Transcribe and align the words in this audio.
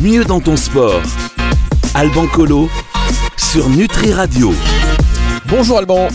Mieux 0.00 0.24
dans 0.24 0.40
ton 0.40 0.56
sport. 0.56 1.02
Alban 1.92 2.26
Colo 2.28 2.70
sur 3.36 3.68
Nutri 3.68 4.14
Radio. 4.14 4.50
Bonjour 5.46 5.76
Alban. 5.76 6.08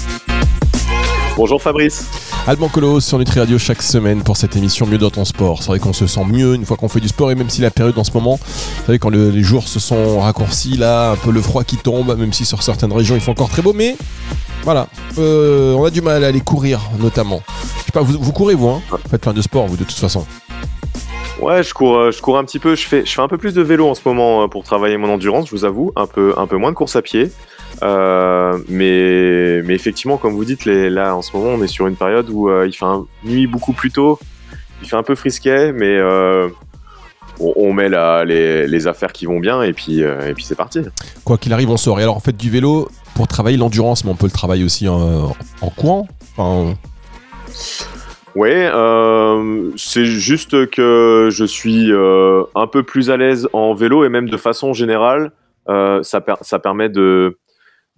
Bonjour 1.37 1.61
Fabrice. 1.61 2.09
Alban 2.47 2.67
Colo 2.69 2.99
sur 2.99 3.19
Nutri 3.19 3.41
Radio 3.41 3.59
chaque 3.59 3.83
semaine 3.83 4.23
pour 4.23 4.37
cette 4.37 4.55
émission 4.55 4.87
Mieux 4.87 4.97
dans 4.97 5.11
ton 5.11 5.23
sport. 5.23 5.61
C'est 5.61 5.67
vrai 5.67 5.77
qu'on 5.77 5.93
se 5.93 6.07
sent 6.07 6.23
mieux 6.25 6.55
une 6.55 6.65
fois 6.65 6.77
qu'on 6.77 6.89
fait 6.89 6.99
du 6.99 7.09
sport 7.09 7.29
et 7.29 7.35
même 7.35 7.51
si 7.51 7.61
la 7.61 7.69
période 7.69 7.95
en 7.99 8.03
ce 8.03 8.11
moment, 8.13 8.39
vous 8.41 8.85
savez 8.87 8.97
quand 8.97 9.11
les 9.11 9.43
jours 9.43 9.67
se 9.67 9.79
sont 9.79 10.19
raccourcis 10.19 10.77
là, 10.77 11.11
un 11.11 11.15
peu 11.15 11.29
le 11.29 11.41
froid 11.41 11.63
qui 11.63 11.77
tombe, 11.77 12.17
même 12.17 12.33
si 12.33 12.43
sur 12.43 12.63
certaines 12.63 12.91
régions 12.91 13.13
il 13.13 13.21
fait 13.21 13.29
encore 13.29 13.49
très 13.49 13.61
beau, 13.61 13.73
mais 13.73 13.97
voilà, 14.63 14.87
euh, 15.19 15.75
on 15.75 15.85
a 15.85 15.91
du 15.91 16.01
mal 16.01 16.23
à 16.23 16.27
aller 16.27 16.41
courir 16.41 16.81
notamment. 16.97 17.43
Je 17.77 17.83
sais 17.83 17.91
pas, 17.91 18.01
vous, 18.01 18.17
vous 18.19 18.31
courez 18.31 18.55
vous, 18.55 18.69
hein? 18.69 18.81
Vous 18.89 18.97
faites 19.11 19.21
plein 19.21 19.33
de 19.33 19.43
sport 19.43 19.67
vous 19.67 19.77
de 19.77 19.83
toute 19.83 19.97
façon. 19.97 20.25
Ouais, 21.41 21.63
je 21.63 21.73
cours, 21.73 21.97
euh, 21.97 22.11
je 22.11 22.21
cours 22.21 22.37
un 22.37 22.45
petit 22.45 22.59
peu. 22.59 22.75
Je 22.75 22.85
fais, 22.87 23.05
je 23.05 23.11
fais 23.11 23.21
un 23.21 23.27
peu 23.27 23.37
plus 23.37 23.53
de 23.53 23.61
vélo 23.61 23.89
en 23.89 23.95
ce 23.95 24.01
moment 24.05 24.43
euh, 24.43 24.47
pour 24.47 24.63
travailler 24.63 24.97
mon 24.97 25.09
endurance, 25.09 25.47
je 25.47 25.51
vous 25.51 25.65
avoue. 25.65 25.91
Un 25.95 26.07
peu, 26.07 26.33
un 26.37 26.47
peu 26.47 26.57
moins 26.57 26.71
de 26.71 26.75
course 26.75 26.95
à 26.95 27.01
pied. 27.01 27.31
Euh, 27.83 28.57
mais, 28.69 29.61
mais 29.63 29.73
effectivement, 29.73 30.17
comme 30.17 30.33
vous 30.33 30.45
dites, 30.45 30.65
là 30.65 31.15
en 31.15 31.21
ce 31.21 31.35
moment, 31.35 31.49
on 31.49 31.61
est 31.61 31.67
sur 31.67 31.87
une 31.87 31.97
période 31.97 32.29
où 32.29 32.49
il 32.63 32.73
fait 32.73 32.85
nuit 33.25 33.47
beaucoup 33.47 33.73
plus 33.73 33.91
tôt. 33.91 34.17
Il 34.81 34.87
fait 34.87 34.95
un 34.95 35.03
peu 35.03 35.15
frisquet, 35.15 35.73
mais 35.73 36.01
on, 37.39 37.53
on, 37.57 37.73
met 37.73 37.89
les, 38.25 38.87
affaires 38.87 39.11
qui 39.11 39.25
vont 39.25 39.39
bien 39.39 39.61
et 39.61 39.73
puis, 39.73 39.99
et 39.99 40.33
puis 40.33 40.45
c'est 40.45 40.55
parti. 40.55 40.79
Quoi 41.25 41.37
qu'il 41.37 41.51
arrive, 41.51 41.69
on 41.69 41.77
sort. 41.77 41.99
Et 41.99 42.03
alors, 42.03 42.15
en 42.15 42.21
fait, 42.21 42.37
du 42.37 42.49
vélo 42.49 42.87
pour 43.13 43.27
travailler 43.27 43.57
l'endurance, 43.57 44.05
mais 44.05 44.11
on 44.11 44.15
peut 44.15 44.27
le 44.27 44.31
travailler 44.31 44.63
aussi 44.63 44.87
en, 44.87 45.35
courant. 45.75 46.07
Oui, 48.35 48.49
euh, 48.51 49.71
c'est 49.77 50.05
juste 50.05 50.69
que 50.69 51.29
je 51.31 51.45
suis 51.45 51.91
euh, 51.91 52.43
un 52.53 52.67
peu 52.67 52.83
plus 52.83 53.09
à 53.09 53.17
l'aise 53.17 53.47
en 53.53 53.73
vélo 53.73 54.03
et 54.03 54.09
même 54.09 54.29
de 54.29 54.37
façon 54.37 54.73
générale, 54.73 55.31
euh, 55.69 56.03
ça, 56.03 56.21
per 56.21 56.35
ça 56.41 56.59
permet 56.59 56.89
de 56.89 57.37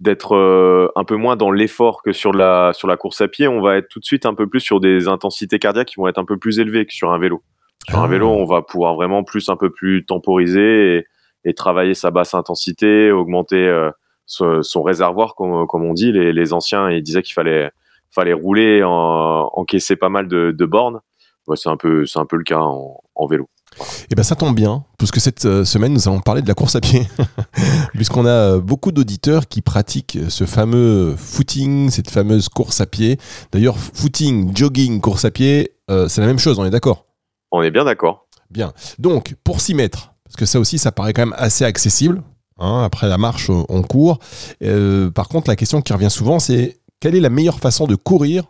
d'être 0.00 0.36
euh, 0.36 0.88
un 0.94 1.02
peu 1.02 1.16
moins 1.16 1.34
dans 1.34 1.50
l'effort 1.50 2.02
que 2.04 2.12
sur 2.12 2.32
la 2.32 2.72
sur 2.72 2.86
la 2.86 2.96
course 2.96 3.20
à 3.20 3.28
pied. 3.28 3.48
On 3.48 3.60
va 3.60 3.76
être 3.76 3.88
tout 3.88 3.98
de 3.98 4.04
suite 4.04 4.26
un 4.26 4.34
peu 4.34 4.46
plus 4.46 4.60
sur 4.60 4.78
des 4.78 5.08
intensités 5.08 5.58
cardiaques 5.58 5.88
qui 5.88 5.96
vont 5.96 6.06
être 6.06 6.18
un 6.18 6.24
peu 6.24 6.36
plus 6.36 6.60
élevées 6.60 6.86
que 6.86 6.94
sur 6.94 7.10
un 7.10 7.18
vélo. 7.18 7.42
Sur 7.88 7.98
ah. 7.98 8.04
un 8.04 8.06
vélo, 8.06 8.28
on 8.28 8.44
va 8.44 8.62
pouvoir 8.62 8.94
vraiment 8.94 9.24
plus 9.24 9.48
un 9.48 9.56
peu 9.56 9.70
plus 9.70 10.04
temporiser 10.04 10.98
et, 10.98 11.06
et 11.44 11.54
travailler 11.54 11.94
sa 11.94 12.10
basse 12.10 12.34
intensité, 12.34 13.10
augmenter 13.10 13.66
euh, 13.66 13.90
son, 14.26 14.62
son, 14.62 14.82
réservoir, 14.82 15.34
comme, 15.34 15.66
comme 15.66 15.84
on 15.84 15.94
dit. 15.94 16.12
Les, 16.12 16.32
les 16.32 16.52
anciens, 16.52 16.90
ils 16.90 17.02
disaient 17.02 17.22
qu'il 17.22 17.34
fallait 17.34 17.70
fallait 18.10 18.32
rouler, 18.32 18.82
en, 18.84 19.50
encaisser 19.52 19.96
pas 19.96 20.08
mal 20.08 20.28
de, 20.28 20.52
de 20.56 20.64
bornes. 20.64 21.00
Ouais, 21.46 21.56
c'est 21.56 21.70
un 21.70 21.76
peu, 21.76 22.04
c'est 22.04 22.18
un 22.18 22.26
peu 22.26 22.36
le 22.36 22.44
cas 22.44 22.58
en, 22.58 23.00
en 23.14 23.26
vélo. 23.26 23.48
Voilà. 23.76 23.92
Et 23.92 24.06
eh 24.10 24.14
ben 24.14 24.22
ça 24.22 24.36
tombe 24.36 24.54
bien, 24.54 24.84
parce 24.98 25.10
que 25.10 25.20
cette 25.20 25.44
euh, 25.44 25.64
semaine 25.64 25.92
nous 25.92 26.08
allons 26.08 26.20
parler 26.20 26.42
de 26.42 26.48
la 26.48 26.54
course 26.54 26.74
à 26.76 26.80
pied, 26.80 27.06
puisqu'on 27.94 28.26
a 28.26 28.30
euh, 28.30 28.60
beaucoup 28.60 28.92
d'auditeurs 28.92 29.46
qui 29.46 29.62
pratiquent 29.62 30.18
ce 30.28 30.44
fameux 30.44 31.14
footing, 31.16 31.90
cette 31.90 32.10
fameuse 32.10 32.48
course 32.48 32.80
à 32.80 32.86
pied. 32.86 33.18
D'ailleurs, 33.52 33.78
footing, 33.78 34.56
jogging, 34.56 35.00
course 35.00 35.24
à 35.24 35.30
pied, 35.30 35.74
euh, 35.90 36.08
c'est 36.08 36.20
la 36.20 36.26
même 36.26 36.38
chose, 36.38 36.58
on 36.58 36.64
est 36.64 36.70
d'accord? 36.70 37.06
On 37.50 37.62
est 37.62 37.70
bien 37.70 37.84
d'accord. 37.84 38.26
Bien. 38.50 38.72
Donc, 38.98 39.34
pour 39.44 39.60
s'y 39.60 39.74
mettre, 39.74 40.12
parce 40.24 40.36
que 40.36 40.46
ça 40.46 40.58
aussi, 40.58 40.78
ça 40.78 40.92
paraît 40.92 41.12
quand 41.12 41.22
même 41.22 41.36
assez 41.38 41.64
accessible. 41.64 42.22
Hein, 42.58 42.82
après 42.82 43.08
la 43.08 43.18
marche, 43.18 43.50
on 43.50 43.82
court. 43.82 44.18
Euh, 44.64 45.10
par 45.10 45.28
contre, 45.28 45.48
la 45.48 45.54
question 45.54 45.80
qui 45.80 45.92
revient 45.92 46.10
souvent, 46.10 46.40
c'est 46.40 46.80
quelle 47.00 47.14
est 47.14 47.20
la 47.20 47.30
meilleure 47.30 47.60
façon 47.60 47.86
de 47.86 47.94
courir 47.94 48.44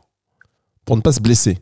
pour 0.84 0.96
ne 0.96 1.02
pas 1.02 1.12
se 1.12 1.20
blesser? 1.20 1.58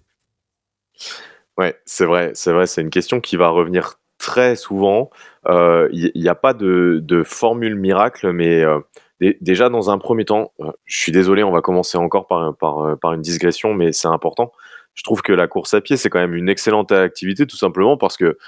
Ouais, 1.58 1.76
c'est 1.84 2.04
vrai, 2.04 2.32
c'est 2.34 2.52
vrai, 2.52 2.66
c'est 2.66 2.82
une 2.82 2.90
question 2.90 3.20
qui 3.20 3.36
va 3.36 3.48
revenir 3.48 3.98
très 4.18 4.56
souvent. 4.56 5.10
Il 5.48 5.52
euh, 5.52 6.10
n'y 6.14 6.28
a 6.28 6.34
pas 6.34 6.54
de, 6.54 7.22
formule 7.24 7.76
miracle, 7.76 8.32
mais 8.32 8.62
euh, 8.62 8.80
déjà 9.40 9.68
dans 9.68 9.90
un 9.90 9.98
premier 9.98 10.24
temps, 10.24 10.52
euh, 10.60 10.70
je 10.84 10.98
suis 10.98 11.12
désolé, 11.12 11.42
on 11.42 11.52
va 11.52 11.60
commencer 11.60 11.98
encore 11.98 12.26
par, 12.26 12.54
par, 12.56 12.98
par 12.98 13.12
une 13.14 13.22
digression, 13.22 13.74
mais 13.74 13.92
c'est 13.92 14.08
important. 14.08 14.52
Je 14.94 15.02
trouve 15.02 15.22
que 15.22 15.32
la 15.32 15.46
course 15.48 15.74
à 15.74 15.80
pied, 15.80 15.96
c'est 15.96 16.08
quand 16.08 16.18
même 16.18 16.34
une 16.34 16.48
excellente 16.48 16.92
activité, 16.92 17.46
tout 17.46 17.56
simplement 17.56 17.96
parce 17.96 18.16
que 18.16 18.38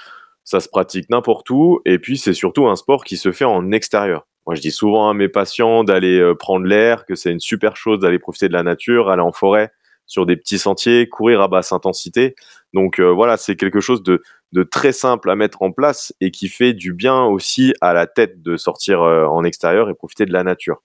ça 0.43 0.59
se 0.59 0.67
pratique 0.67 1.09
n'importe 1.09 1.49
où, 1.51 1.79
et 1.85 1.99
puis 1.99 2.17
c'est 2.17 2.33
surtout 2.33 2.67
un 2.67 2.75
sport 2.75 3.03
qui 3.03 3.17
se 3.17 3.31
fait 3.31 3.45
en 3.45 3.71
extérieur. 3.71 4.25
Moi, 4.49 4.55
je 4.55 4.61
dis 4.61 4.71
souvent 4.71 5.11
à 5.11 5.13
mes 5.13 5.29
patients 5.29 5.83
d'aller 5.83 6.19
euh, 6.19 6.33
prendre 6.33 6.65
l'air, 6.65 7.05
que 7.05 7.13
c'est 7.13 7.31
une 7.31 7.39
super 7.39 7.75
chose 7.75 7.99
d'aller 7.99 8.17
profiter 8.17 8.47
de 8.47 8.53
la 8.53 8.63
nature, 8.63 9.11
aller 9.11 9.21
en 9.21 9.31
forêt, 9.31 9.71
sur 10.07 10.25
des 10.25 10.35
petits 10.35 10.57
sentiers, 10.57 11.07
courir 11.07 11.39
à 11.41 11.47
basse 11.47 11.71
intensité. 11.71 12.33
Donc 12.73 12.99
euh, 12.99 13.11
voilà, 13.11 13.37
c'est 13.37 13.55
quelque 13.55 13.79
chose 13.79 14.01
de, 14.01 14.23
très 14.71 14.91
simple 14.91 15.29
à 15.29 15.35
mettre 15.35 15.61
en 15.61 15.71
place 15.71 16.15
et 16.19 16.31
qui 16.31 16.47
fait 16.47 16.73
du 16.73 16.93
bien 16.93 17.25
aussi 17.25 17.75
à 17.79 17.93
la 17.93 18.07
tête 18.07 18.41
de 18.41 18.57
sortir 18.57 19.03
euh, 19.03 19.27
en 19.27 19.43
extérieur 19.43 19.87
et 19.87 19.93
profiter 19.93 20.25
de 20.25 20.33
la 20.33 20.43
nature. 20.43 20.81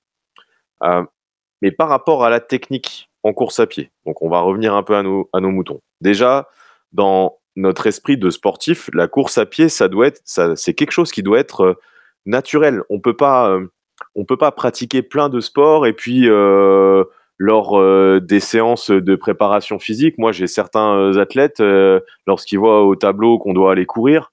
Mais 1.63 1.73
par 1.73 1.89
rapport 1.89 2.23
à 2.23 2.29
la 2.29 2.41
technique 2.41 3.09
en 3.23 3.33
course 3.33 3.61
à 3.61 3.67
pied, 3.67 3.91
donc 4.05 4.21
on 4.21 4.29
va 4.29 4.41
revenir 4.41 4.75
un 4.75 4.83
peu 4.83 4.95
à 4.95 5.03
nos, 5.03 5.31
à 5.33 5.41
nos 5.41 5.51
moutons. 5.51 5.81
Déjà, 6.03 6.51
dans 6.93 7.39
notre 7.57 7.87
esprit 7.87 8.19
de 8.19 8.29
sportif, 8.29 8.91
la 8.93 9.09
course 9.09 9.39
à 9.39 9.47
pied, 9.47 9.71
ça 9.71 9.89
doit 9.89 10.09
être, 10.09 10.21
c'est 10.27 10.75
quelque 10.75 10.93
chose 10.93 11.13
qui 11.13 11.23
doit 11.23 11.39
être 11.39 11.79
naturel. 12.27 12.83
On 12.91 13.01
peut 13.01 13.17
pas, 13.17 13.51
euh, 13.51 13.67
on 14.15 14.25
peut 14.25 14.37
pas 14.37 14.53
pratiquer 14.53 15.03
plein 15.03 15.29
de 15.29 15.41
sports 15.41 15.87
et 15.87 15.93
puis 15.93 16.29
euh, 16.29 17.05
lors 17.39 17.79
euh, 17.79 18.21
des 18.21 18.41
séances 18.41 18.91
de 18.91 19.17
préparation 19.17 19.79
physique, 19.79 20.19
moi 20.19 20.33
j'ai 20.33 20.47
certains 20.47 21.17
athlètes 21.19 21.63
lorsqu'ils 22.27 22.59
voient 22.59 22.85
au 22.85 22.97
tableau 22.97 23.39
qu'on 23.39 23.53
doit 23.53 23.73
aller 23.73 23.87
courir, 23.87 24.33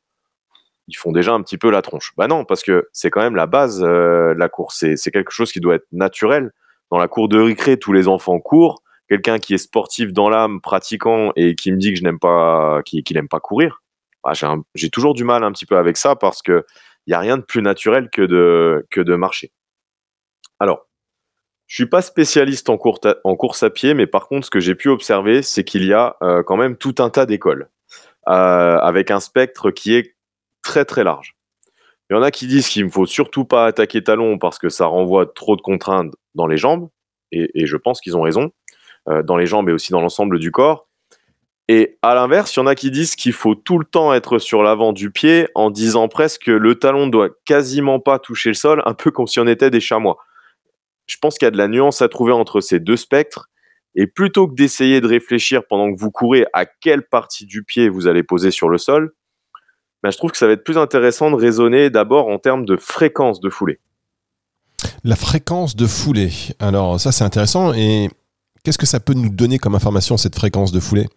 ils 0.87 0.95
font 0.95 1.11
déjà 1.11 1.33
un 1.33 1.41
petit 1.41 1.57
peu 1.57 1.69
la 1.71 1.81
tronche. 1.81 2.13
Bah 2.17 2.27
non, 2.27 2.45
parce 2.45 2.63
que 2.63 2.89
c'est 2.91 3.09
quand 3.09 3.21
même 3.21 3.35
la 3.35 3.47
base 3.47 3.79
de 3.79 4.35
la 4.37 4.49
course. 4.49 4.85
C'est 4.95 5.11
quelque 5.11 5.31
chose 5.31 5.51
qui 5.51 5.59
doit 5.59 5.75
être 5.75 5.87
naturel. 5.91 6.51
Dans 6.89 6.97
la 6.97 7.07
cour 7.07 7.29
de 7.29 7.39
récré, 7.39 7.77
tous 7.77 7.93
les 7.93 8.09
enfants 8.09 8.39
courent. 8.39 8.83
Quelqu'un 9.07 9.39
qui 9.39 9.53
est 9.53 9.57
sportif 9.57 10.11
dans 10.11 10.29
l'âme, 10.29 10.59
pratiquant 10.59 11.31
et 11.37 11.55
qui 11.55 11.71
me 11.71 11.77
dit 11.77 11.93
que 11.93 11.99
je 11.99 12.03
n'aime 12.03 12.19
pas, 12.19 12.81
qu'il 12.83 13.03
qui 13.03 13.13
n'aime 13.13 13.29
pas 13.29 13.39
courir, 13.39 13.81
bah, 14.23 14.33
j'ai 14.75 14.89
toujours 14.89 15.13
du 15.13 15.23
mal 15.23 15.43
un 15.43 15.51
petit 15.51 15.65
peu 15.65 15.77
avec 15.77 15.97
ça 15.97 16.15
parce 16.15 16.41
que 16.41 16.65
il 17.07 17.11
n'y 17.11 17.15
a 17.15 17.19
rien 17.19 17.37
de 17.37 17.43
plus 17.43 17.61
naturel 17.61 18.09
que 18.09 18.21
de, 18.21 19.15
marcher. 19.15 19.51
Alors, 20.59 20.87
je 21.67 21.75
suis 21.75 21.85
pas 21.85 22.01
spécialiste 22.01 22.69
en, 22.69 22.77
course 22.77 23.63
à 23.63 23.69
pied, 23.69 23.93
mais 23.93 24.07
par 24.07 24.27
contre, 24.27 24.45
ce 24.45 24.51
que 24.51 24.59
j'ai 24.59 24.75
pu 24.75 24.89
observer, 24.89 25.41
c'est 25.41 25.63
qu'il 25.63 25.85
y 25.85 25.93
a 25.93 26.17
euh, 26.21 26.43
quand 26.43 26.57
même 26.57 26.75
tout 26.75 26.95
un 26.99 27.09
tas 27.09 27.25
d'écoles, 27.25 27.69
euh, 28.27 28.77
avec 28.77 29.09
un 29.09 29.19
spectre 29.19 29.71
qui 29.71 29.95
est 29.95 30.15
très 30.61 30.85
très 30.85 31.03
large. 31.03 31.35
Il 32.09 32.15
y 32.15 32.17
en 32.17 32.21
a 32.21 32.31
qui 32.31 32.45
disent 32.45 32.67
qu'il 32.67 32.85
ne 32.85 32.91
faut 32.91 33.05
surtout 33.05 33.45
pas 33.45 33.65
attaquer 33.65 34.03
talon 34.03 34.37
parce 34.37 34.59
que 34.59 34.69
ça 34.69 34.85
renvoie 34.85 35.25
trop 35.25 35.55
de 35.55 35.61
contraintes 35.61 36.13
dans 36.35 36.45
les 36.45 36.57
jambes, 36.57 36.89
et, 37.31 37.49
et 37.55 37.65
je 37.65 37.77
pense 37.77 38.01
qu'ils 38.01 38.17
ont 38.17 38.21
raison, 38.21 38.51
euh, 39.09 39.23
dans 39.23 39.35
les 39.35 39.47
jambes 39.47 39.67
et 39.67 39.71
aussi 39.71 39.91
dans 39.91 40.01
l'ensemble 40.01 40.37
du 40.37 40.51
corps. 40.51 40.87
Et 41.67 41.97
à 42.01 42.15
l'inverse, 42.15 42.55
il 42.55 42.59
y 42.59 42.61
en 42.61 42.67
a 42.67 42.75
qui 42.75 42.91
disent 42.91 43.15
qu'il 43.15 43.33
faut 43.33 43.55
tout 43.55 43.79
le 43.79 43.85
temps 43.85 44.13
être 44.13 44.39
sur 44.39 44.63
l'avant 44.63 44.93
du 44.93 45.11
pied 45.11 45.47
en 45.55 45.69
disant 45.69 46.07
presque 46.07 46.43
que 46.43 46.51
le 46.51 46.75
talon 46.75 47.07
doit 47.07 47.29
quasiment 47.45 47.99
pas 47.99 48.19
toucher 48.19 48.49
le 48.49 48.55
sol, 48.55 48.81
un 48.85 48.93
peu 48.93 49.11
comme 49.11 49.27
si 49.27 49.39
on 49.39 49.47
était 49.47 49.69
des 49.69 49.79
chamois. 49.79 50.17
Je 51.07 51.17
pense 51.21 51.37
qu'il 51.37 51.45
y 51.45 51.47
a 51.47 51.51
de 51.51 51.57
la 51.57 51.67
nuance 51.67 52.01
à 52.01 52.09
trouver 52.09 52.33
entre 52.33 52.61
ces 52.61 52.79
deux 52.79 52.97
spectres. 52.97 53.49
Et 53.95 54.07
plutôt 54.07 54.47
que 54.47 54.55
d'essayer 54.55 55.01
de 55.01 55.07
réfléchir 55.07 55.63
pendant 55.67 55.93
que 55.93 55.99
vous 55.99 56.11
courez 56.11 56.45
à 56.53 56.65
quelle 56.65 57.03
partie 57.03 57.45
du 57.45 57.63
pied 57.63 57.89
vous 57.89 58.07
allez 58.07 58.23
poser 58.23 58.49
sur 58.49 58.69
le 58.69 58.77
sol, 58.77 59.13
ben 60.01 60.11
je 60.11 60.17
trouve 60.17 60.31
que 60.31 60.37
ça 60.37 60.47
va 60.47 60.53
être 60.53 60.63
plus 60.63 60.77
intéressant 60.77 61.29
de 61.29 61.35
raisonner 61.35 61.89
d'abord 61.89 62.27
en 62.27 62.39
termes 62.39 62.65
de 62.65 62.77
fréquence 62.77 63.39
de 63.41 63.49
foulée. 63.49 63.79
La 65.03 65.15
fréquence 65.15 65.75
de 65.75 65.85
foulée. 65.85 66.31
Alors 66.59 66.99
ça 66.99 67.11
c'est 67.11 67.23
intéressant. 67.23 67.73
Et 67.73 68.09
qu'est-ce 68.63 68.77
que 68.77 68.85
ça 68.85 68.99
peut 68.99 69.13
nous 69.13 69.29
donner 69.29 69.59
comme 69.59 69.75
information 69.75 70.17
cette 70.17 70.35
fréquence 70.35 70.71
de 70.71 70.79
foulée? 70.79 71.07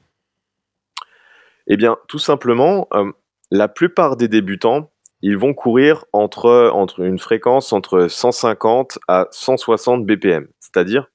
Eh 1.67 1.77
bien, 1.77 1.97
tout 2.09 2.19
simplement, 2.19 2.89
euh, 2.95 3.11
la 3.51 3.69
plupart 3.69 4.17
des 4.17 4.29
débutants, 4.29 4.91
ils 5.23 5.39
vont 5.39 5.55
courir 5.55 6.05
entre, 6.13 6.71
entre 6.75 7.01
une 7.01 7.19
fréquence 7.19 7.73
entre 7.73 8.09
150 8.09 8.99
à 9.09 9.27
160 9.31 10.05
BPM, 10.05 10.49
c'est-à-dire, 10.61 11.11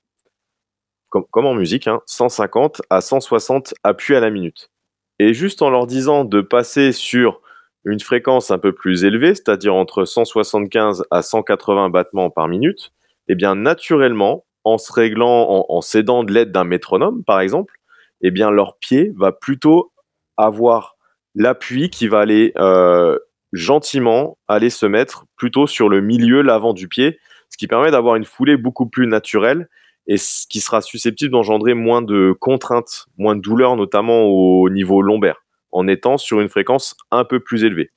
comme, 1.09 1.45
en 1.45 1.55
musique, 1.55 1.87
hein, 1.87 2.01
150 2.05 2.81
à 2.89 3.01
160 3.01 3.73
appuis 3.83 4.15
à 4.15 4.19
la 4.19 4.29
minute. 4.29 4.69
Et 5.17 5.33
juste 5.33 5.61
en 5.61 5.69
leur 5.69 5.87
disant 5.87 6.23
de 6.23 6.41
passer 6.41 6.91
sur 6.91 7.41
une 7.83 7.99
fréquence 7.99 8.51
un 8.51 8.59
peu 8.59 8.73
plus 8.73 9.03
élevée, 9.03 9.33
c'est-à-dire 9.35 9.73
entre 9.73 10.05
175 10.05 11.03
à 11.11 11.21
180 11.21 11.89
battements 11.89 12.29
par 12.29 12.47
minute, 12.47 12.91
eh 13.27 13.35
bien, 13.35 13.55
naturellement, 13.55 14.45
en 14.63 14.77
se 14.77 14.91
réglant, 14.91 15.65
en 15.67 15.81
s'aidant 15.81 16.23
de 16.23 16.31
l'aide 16.31 16.51
d'un 16.51 16.63
métronome, 16.63 17.23
par 17.23 17.39
exemple, 17.39 17.75
eh 18.21 18.31
bien, 18.31 18.51
leur 18.51 18.77
pied 18.77 19.11
va 19.15 19.31
plutôt 19.31 19.91
avoir 20.39 20.95
l'appui 21.35 21.89
qui 21.89 22.07
va 22.07 22.19
aller 22.19 22.53
euh, 22.57 23.17
gentiment 23.53 24.37
aller 24.47 24.69
se 24.69 24.85
mettre 24.85 25.25
plutôt 25.35 25.67
sur 25.67 25.89
le 25.89 26.01
milieu, 26.01 26.41
l'avant 26.41 26.73
du 26.73 26.87
pied, 26.87 27.19
ce 27.49 27.57
qui 27.57 27.67
permet 27.67 27.91
d'avoir 27.91 28.15
une 28.15 28.25
foulée 28.25 28.57
beaucoup 28.57 28.87
plus 28.87 29.07
naturelle 29.07 29.67
et 30.07 30.17
ce 30.17 30.47
qui 30.47 30.59
sera 30.59 30.81
susceptible 30.81 31.31
d'engendrer 31.31 31.73
moins 31.73 32.01
de 32.01 32.35
contraintes, 32.39 33.05
moins 33.17 33.35
de 33.35 33.41
douleurs, 33.41 33.75
notamment 33.75 34.23
au 34.23 34.69
niveau 34.69 35.01
lombaire, 35.01 35.43
en 35.71 35.87
étant 35.87 36.17
sur 36.17 36.39
une 36.41 36.49
fréquence 36.49 36.95
un 37.11 37.25
peu 37.25 37.39
plus 37.39 37.63
élevée. 37.63 37.91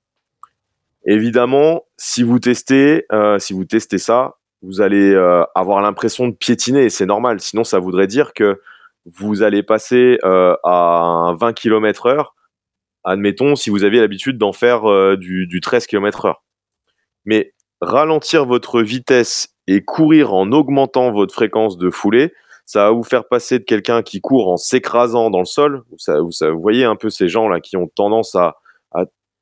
Évidemment, 1.04 1.84
si 1.96 2.22
vous 2.22 2.38
testez, 2.38 3.06
euh, 3.12 3.38
si 3.38 3.54
vous 3.54 3.64
testez 3.64 3.98
ça, 3.98 4.36
vous 4.62 4.80
allez 4.80 5.12
euh, 5.12 5.42
avoir 5.54 5.80
l'impression 5.80 6.28
de 6.28 6.34
piétiner 6.34 6.84
et 6.84 6.90
c'est 6.90 7.06
normal. 7.06 7.40
Sinon, 7.40 7.64
ça 7.64 7.78
voudrait 7.78 8.06
dire 8.06 8.34
que 8.34 8.60
vous 9.06 9.42
allez 9.42 9.62
passer 9.62 10.18
euh, 10.24 10.54
à 10.64 11.34
20 11.38 11.52
km 11.52 12.06
heure. 12.06 12.34
Admettons, 13.04 13.56
si 13.56 13.70
vous 13.70 13.84
aviez 13.84 14.00
l'habitude 14.00 14.38
d'en 14.38 14.52
faire 14.52 14.88
euh, 14.90 15.16
du, 15.16 15.46
du 15.46 15.60
13 15.60 15.86
km 15.86 16.26
heure. 16.26 16.44
Mais 17.24 17.54
ralentir 17.80 18.44
votre 18.44 18.80
vitesse 18.80 19.56
et 19.66 19.82
courir 19.82 20.34
en 20.34 20.52
augmentant 20.52 21.10
votre 21.10 21.34
fréquence 21.34 21.78
de 21.78 21.90
foulée, 21.90 22.32
ça 22.64 22.84
va 22.84 22.90
vous 22.92 23.02
faire 23.02 23.26
passer 23.26 23.58
de 23.58 23.64
quelqu'un 23.64 24.02
qui 24.02 24.20
court 24.20 24.48
en 24.48 24.56
s'écrasant 24.56 25.30
dans 25.30 25.40
le 25.40 25.44
sol. 25.44 25.82
Vous, 25.90 26.60
voyez 26.60 26.84
un 26.84 26.96
peu 26.96 27.10
ces 27.10 27.28
gens 27.28 27.48
là 27.48 27.60
qui 27.60 27.76
ont 27.76 27.88
tendance 27.88 28.36
à, 28.36 28.56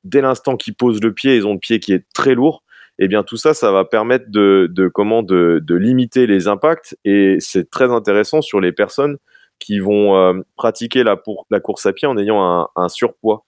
dès 0.03 0.21
l'instant 0.21 0.57
qu'ils 0.57 0.75
posent 0.75 1.01
le 1.01 1.13
pied, 1.13 1.35
ils 1.35 1.45
ont 1.45 1.53
le 1.53 1.59
pied 1.59 1.79
qui 1.79 1.93
est 1.93 2.05
très 2.13 2.33
lourd. 2.33 2.63
Et 2.97 3.07
bien 3.07 3.23
tout 3.23 3.37
ça, 3.37 3.53
ça 3.53 3.71
va 3.71 3.85
permettre 3.85 4.25
de, 4.29 4.91
comment 4.93 5.21
de 5.21 5.75
limiter 5.75 6.25
les 6.25 6.47
impacts 6.47 6.97
et 7.05 7.37
c'est 7.39 7.69
très 7.69 7.91
intéressant 7.91 8.41
sur 8.41 8.59
les 8.59 8.71
personnes 8.71 9.17
qui 9.61 9.79
vont 9.79 10.17
euh, 10.17 10.33
pratiquer 10.57 11.03
la, 11.03 11.15
pour, 11.15 11.45
la 11.49 11.61
course 11.61 11.85
à 11.85 11.93
pied 11.93 12.07
en 12.07 12.17
ayant 12.17 12.43
un, 12.43 12.67
un 12.75 12.89
surpoids. 12.89 13.45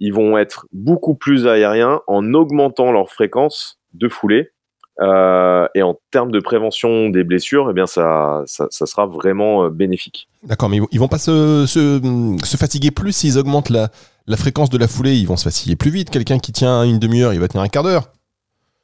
Ils 0.00 0.12
vont 0.12 0.36
être 0.36 0.66
beaucoup 0.72 1.14
plus 1.14 1.46
aériens 1.46 2.02
en 2.06 2.34
augmentant 2.34 2.92
leur 2.92 3.08
fréquence 3.08 3.80
de 3.94 4.08
foulée. 4.08 4.50
Euh, 5.00 5.68
et 5.76 5.82
en 5.82 5.96
termes 6.10 6.32
de 6.32 6.40
prévention 6.40 7.08
des 7.08 7.22
blessures, 7.22 7.68
eh 7.70 7.72
bien 7.72 7.86
ça, 7.86 8.42
ça, 8.46 8.66
ça 8.70 8.84
sera 8.84 9.06
vraiment 9.06 9.64
euh, 9.64 9.70
bénéfique. 9.70 10.28
D'accord, 10.42 10.68
mais 10.68 10.80
ils 10.90 10.98
vont 10.98 11.06
pas 11.06 11.18
se, 11.18 11.66
se, 11.66 12.00
se 12.44 12.56
fatiguer 12.56 12.90
plus 12.90 13.12
s'ils 13.12 13.38
augmentent 13.38 13.70
la, 13.70 13.90
la 14.26 14.36
fréquence 14.36 14.70
de 14.70 14.78
la 14.78 14.88
foulée. 14.88 15.14
Ils 15.14 15.26
vont 15.26 15.36
se 15.36 15.44
fatiguer 15.44 15.76
plus 15.76 15.92
vite. 15.92 16.10
Quelqu'un 16.10 16.40
qui 16.40 16.50
tient 16.50 16.82
une 16.82 16.98
demi-heure, 16.98 17.32
il 17.32 17.38
va 17.38 17.46
tenir 17.46 17.62
un 17.62 17.68
quart 17.68 17.84
d'heure. 17.84 18.08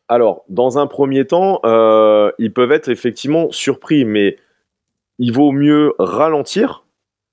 Alors, 0.06 0.44
dans 0.48 0.78
un 0.78 0.86
premier 0.86 1.26
temps, 1.26 1.60
euh, 1.64 2.30
ils 2.38 2.52
peuvent 2.52 2.72
être 2.72 2.88
effectivement 2.88 3.50
surpris, 3.50 4.04
mais 4.04 4.36
il 5.18 5.32
vaut 5.32 5.52
mieux 5.52 5.92
ralentir 5.98 6.84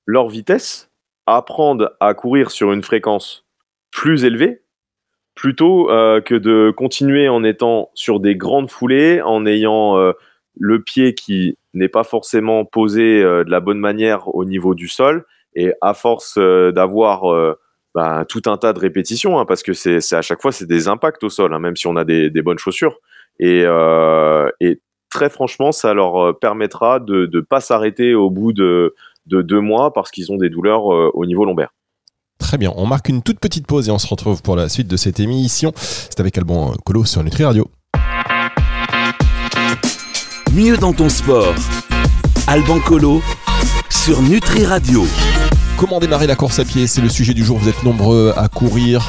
leur 0.06 0.28
vitesse, 0.28 0.92
apprendre 1.26 1.96
à 2.00 2.14
courir 2.14 2.52
sur 2.52 2.72
une 2.72 2.84
fréquence 2.84 3.46
plus 3.92 4.26
élevée, 4.26 4.62
plutôt 5.36 5.90
euh, 5.90 6.22
que 6.22 6.36
de 6.36 6.74
continuer 6.76 7.30
en 7.30 7.44
étant 7.44 7.90
sur 7.94 8.20
des 8.20 8.36
grandes 8.36 8.70
foulées, 8.70 9.22
en 9.22 9.46
ayant 9.46 9.98
euh, 9.98 10.14
le 10.60 10.82
pied 10.82 11.14
qui 11.14 11.58
n'est 11.74 11.90
pas 11.90 12.04
forcément 12.04 12.66
posé 12.66 13.24
euh, 13.24 13.44
de 13.44 13.52
la 13.52 13.60
bonne 13.60 13.80
manière 13.80 14.34
au 14.36 14.46
niveau 14.46 14.76
du 14.76 14.88
sol, 14.88 15.26
et 15.56 15.74
à 15.82 15.94
force 15.94 16.38
d'avoir 16.38 17.24
bah, 17.94 18.24
tout 18.30 18.44
un 18.46 18.56
tas 18.56 18.72
de 18.72 18.80
répétitions, 18.80 19.38
hein, 19.38 19.46
parce 19.46 19.64
que 19.64 19.74
c'est 19.74 19.98
à 20.14 20.22
chaque 20.22 20.42
fois 20.42 20.54
c'est 20.54 20.66
des 20.66 20.88
impacts 20.88 21.26
au 21.26 21.30
sol, 21.30 21.54
hein, 21.54 21.60
même 21.60 21.76
si 21.76 21.88
on 21.88 21.98
a 21.98 22.06
des, 22.06 22.30
bonnes 22.42 22.58
chaussures. 22.58 23.00
Et 23.38 23.66
très 25.12 25.30
franchement, 25.30 25.72
ça 25.72 25.94
leur 25.94 26.18
euh, 26.18 26.34
permettra 26.34 27.00
de 27.00 27.30
ne 27.32 27.42
pas 27.42 27.60
s'arrêter 27.60 28.16
au 28.16 28.32
bout 28.32 28.54
de, 28.54 28.96
de 29.28 29.44
deux 29.44 29.60
mois 29.60 29.94
parce 29.94 30.10
qu'ils 30.10 30.32
ont 30.32 30.38
des 30.38 30.50
douleurs 30.50 30.92
euh, 30.92 31.12
au 31.14 31.28
niveau 31.28 31.46
lombaire. 31.46 31.70
Très 32.40 32.58
bien, 32.58 32.74
on 32.76 32.88
marque 32.88 33.10
une 33.10 33.22
toute 33.22 33.40
petite 33.40 33.68
pause 33.68 33.88
et 33.88 33.92
on 33.92 34.00
se 34.00 34.08
retrouve 34.08 34.42
pour 34.42 34.56
la 34.56 34.68
suite 34.68 34.88
de 34.88 34.98
cette 34.98 35.20
émission. 35.20 35.72
C'est 35.76 36.20
avec 36.20 36.36
Alban 36.40 36.74
Colo 36.84 37.06
sur 37.06 37.24
Nutri 37.24 37.44
Radio. 37.44 37.68
Mieux 40.54 40.76
dans 40.78 40.94
ton 40.94 41.08
sport. 41.08 41.54
Alban 42.48 42.80
Colo 42.80 43.22
sur 43.90 44.22
Nutri 44.24 44.66
Radio. 44.66 45.04
Comment 45.78 46.00
démarrer 46.00 46.28
la 46.28 46.36
course 46.36 46.60
à 46.60 46.66
pied? 46.66 46.88
C'est 46.88 47.02
le 47.02 47.10
sujet 47.10 47.34
du 47.34 47.44
jour. 47.44 47.58
Vous 47.58 47.70
êtes 47.70 47.84
nombreux 47.84 48.34
à 48.36 48.48
courir, 48.48 49.08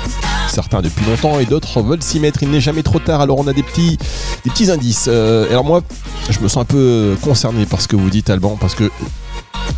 certains 0.53 0.83
depuis 0.83 1.05
longtemps 1.07 1.41
et 1.41 1.47
d'autres 1.47 1.83
veulent 1.83 2.03
s'y 2.03 2.21
mettre. 2.21 2.43
Il 2.43 2.51
n'est 2.51 2.61
jamais 2.61 2.83
trop 2.83 2.99
tard. 2.99 3.21
Alors 3.21 3.39
on 3.39 3.47
a 3.47 3.53
des 3.53 3.63
petits, 3.63 3.99
des 4.45 4.51
petits 4.51 4.71
indices. 4.71 5.07
Euh, 5.09 5.49
alors 5.51 5.65
moi, 5.65 5.83
je 6.31 6.39
me 6.41 6.49
sens 6.49 6.63
un 6.63 6.65
peu 6.65 7.17
concerné 7.23 7.67
par 7.67 7.81
ce 7.81 7.89
que 7.89 7.97
vous 7.97 8.11
dites, 8.11 8.31
Alban, 8.31 8.57
parce 8.61 8.75
que 8.75 8.91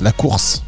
la 0.01 0.13
course, 0.13 0.63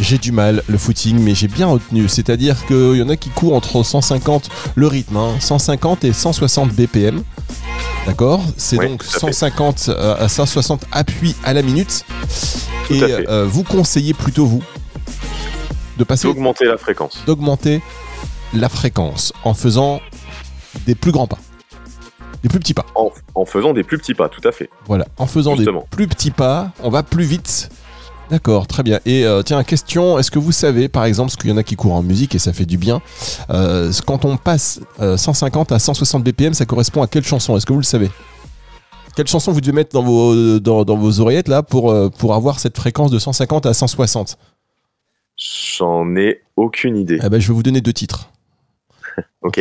j'ai 0.00 0.18
du 0.18 0.32
mal, 0.32 0.62
le 0.68 0.78
footing, 0.78 1.18
mais 1.18 1.34
j'ai 1.34 1.48
bien 1.48 1.66
retenu. 1.66 2.08
C'est-à-dire 2.08 2.66
qu'il 2.66 2.96
y 2.96 3.02
en 3.02 3.08
a 3.08 3.16
qui 3.16 3.30
courent 3.30 3.54
entre 3.54 3.82
150, 3.82 4.50
le 4.74 4.86
rythme, 4.86 5.16
hein, 5.16 5.34
150 5.40 6.04
et 6.04 6.12
160 6.12 6.72
BPM. 6.72 7.22
D'accord? 8.06 8.42
C'est 8.56 8.78
Ouais, 8.78 8.88
donc 8.88 9.02
tout 9.02 9.16
à 9.16 9.20
fait. 9.20 9.32
150 9.32 9.90
à 9.90 10.28
160 10.28 10.84
appuis 10.92 11.34
à 11.44 11.52
la 11.52 11.62
minute. 11.62 12.04
Tout 12.86 12.94
et 12.94 13.02
euh, 13.28 13.46
vous 13.46 13.64
conseillez 13.64 14.14
plutôt, 14.14 14.46
vous, 14.46 14.62
de 15.98 16.04
passer 16.04 16.28
Augmenter 16.28 16.64
la 16.64 16.78
fréquence. 16.78 17.22
d'augmenter 17.26 17.82
la 18.54 18.68
fréquence 18.68 19.32
en 19.44 19.54
faisant 19.54 20.00
des 20.86 20.94
plus 20.94 21.12
grands 21.12 21.26
pas. 21.26 21.38
Des 22.42 22.48
plus 22.48 22.60
petits 22.60 22.74
pas. 22.74 22.86
En, 22.94 23.10
en 23.34 23.44
faisant 23.44 23.72
des 23.72 23.82
plus 23.82 23.98
petits 23.98 24.14
pas, 24.14 24.28
tout 24.28 24.46
à 24.46 24.52
fait. 24.52 24.70
Voilà. 24.86 25.06
En 25.16 25.26
faisant 25.26 25.56
Justement. 25.56 25.80
des 25.80 25.96
plus 25.96 26.06
petits 26.08 26.30
pas, 26.30 26.70
on 26.82 26.90
va 26.90 27.02
plus 27.02 27.24
vite. 27.24 27.70
D'accord, 28.30 28.66
très 28.66 28.82
bien. 28.82 29.00
Et 29.06 29.24
euh, 29.24 29.42
tiens, 29.42 29.64
question, 29.64 30.18
est-ce 30.18 30.30
que 30.30 30.38
vous 30.38 30.52
savez, 30.52 30.88
par 30.88 31.04
exemple, 31.04 31.30
parce 31.30 31.36
qu'il 31.36 31.50
y 31.50 31.52
en 31.52 31.56
a 31.56 31.62
qui 31.62 31.76
courent 31.76 31.94
en 31.94 32.02
musique 32.02 32.34
et 32.34 32.38
ça 32.38 32.52
fait 32.52 32.66
du 32.66 32.76
bien, 32.76 33.00
euh, 33.50 33.90
quand 34.06 34.24
on 34.24 34.36
passe 34.36 34.80
euh, 35.00 35.16
150 35.16 35.72
à 35.72 35.78
160 35.78 36.22
BPM, 36.22 36.54
ça 36.54 36.66
correspond 36.66 37.02
à 37.02 37.06
quelle 37.06 37.24
chanson? 37.24 37.56
Est-ce 37.56 37.66
que 37.66 37.72
vous 37.72 37.78
le 37.80 37.84
savez? 37.84 38.10
Quelle 39.16 39.26
chanson 39.26 39.50
vous 39.50 39.60
devez 39.60 39.72
mettre 39.72 39.92
dans 39.92 40.02
vos, 40.04 40.60
dans, 40.60 40.84
dans 40.84 40.96
vos 40.96 41.20
oreillettes 41.20 41.48
là 41.48 41.62
pour, 41.64 41.90
euh, 41.90 42.08
pour 42.08 42.34
avoir 42.34 42.60
cette 42.60 42.76
fréquence 42.76 43.10
de 43.10 43.18
150 43.18 43.66
à 43.66 43.74
160 43.74 44.38
J'en 45.76 46.14
ai 46.16 46.42
aucune 46.56 46.96
idée. 46.96 47.18
Eh 47.24 47.28
ben, 47.28 47.40
Je 47.40 47.48
vais 47.48 47.54
vous 47.54 47.62
donner 47.62 47.80
deux 47.80 47.92
titres. 47.92 48.28
Ok. 49.42 49.60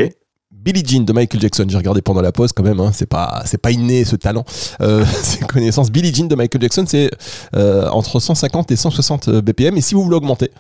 Billie 0.49 0.83
Jean 0.85 1.03
de 1.05 1.13
Michael 1.13 1.39
Jackson, 1.41 1.65
j'ai 1.67 1.77
regardé 1.77 2.01
pendant 2.01 2.21
la 2.21 2.31
pause 2.31 2.51
quand 2.51 2.63
même, 2.63 2.79
hein, 2.79 2.91
c'est 2.93 3.05
pas 3.05 3.43
c'est 3.45 3.57
pas 3.61 3.71
inné 3.71 4.05
ce 4.05 4.15
talent, 4.15 4.43
euh, 4.81 5.05
ces 5.21 5.45
connaissances. 5.45 5.91
Billie 5.91 6.13
Jean 6.13 6.27
de 6.27 6.35
Michael 6.35 6.61
Jackson, 6.61 6.85
c'est 6.87 7.09
euh, 7.55 7.87
entre 7.89 8.19
150 8.19 8.71
et 8.71 8.75
160 8.75 9.29
BPM, 9.29 9.77
et 9.77 9.81
si 9.81 9.93
vous 9.93 10.03
voulez 10.03 10.15
augmenter? 10.17 10.51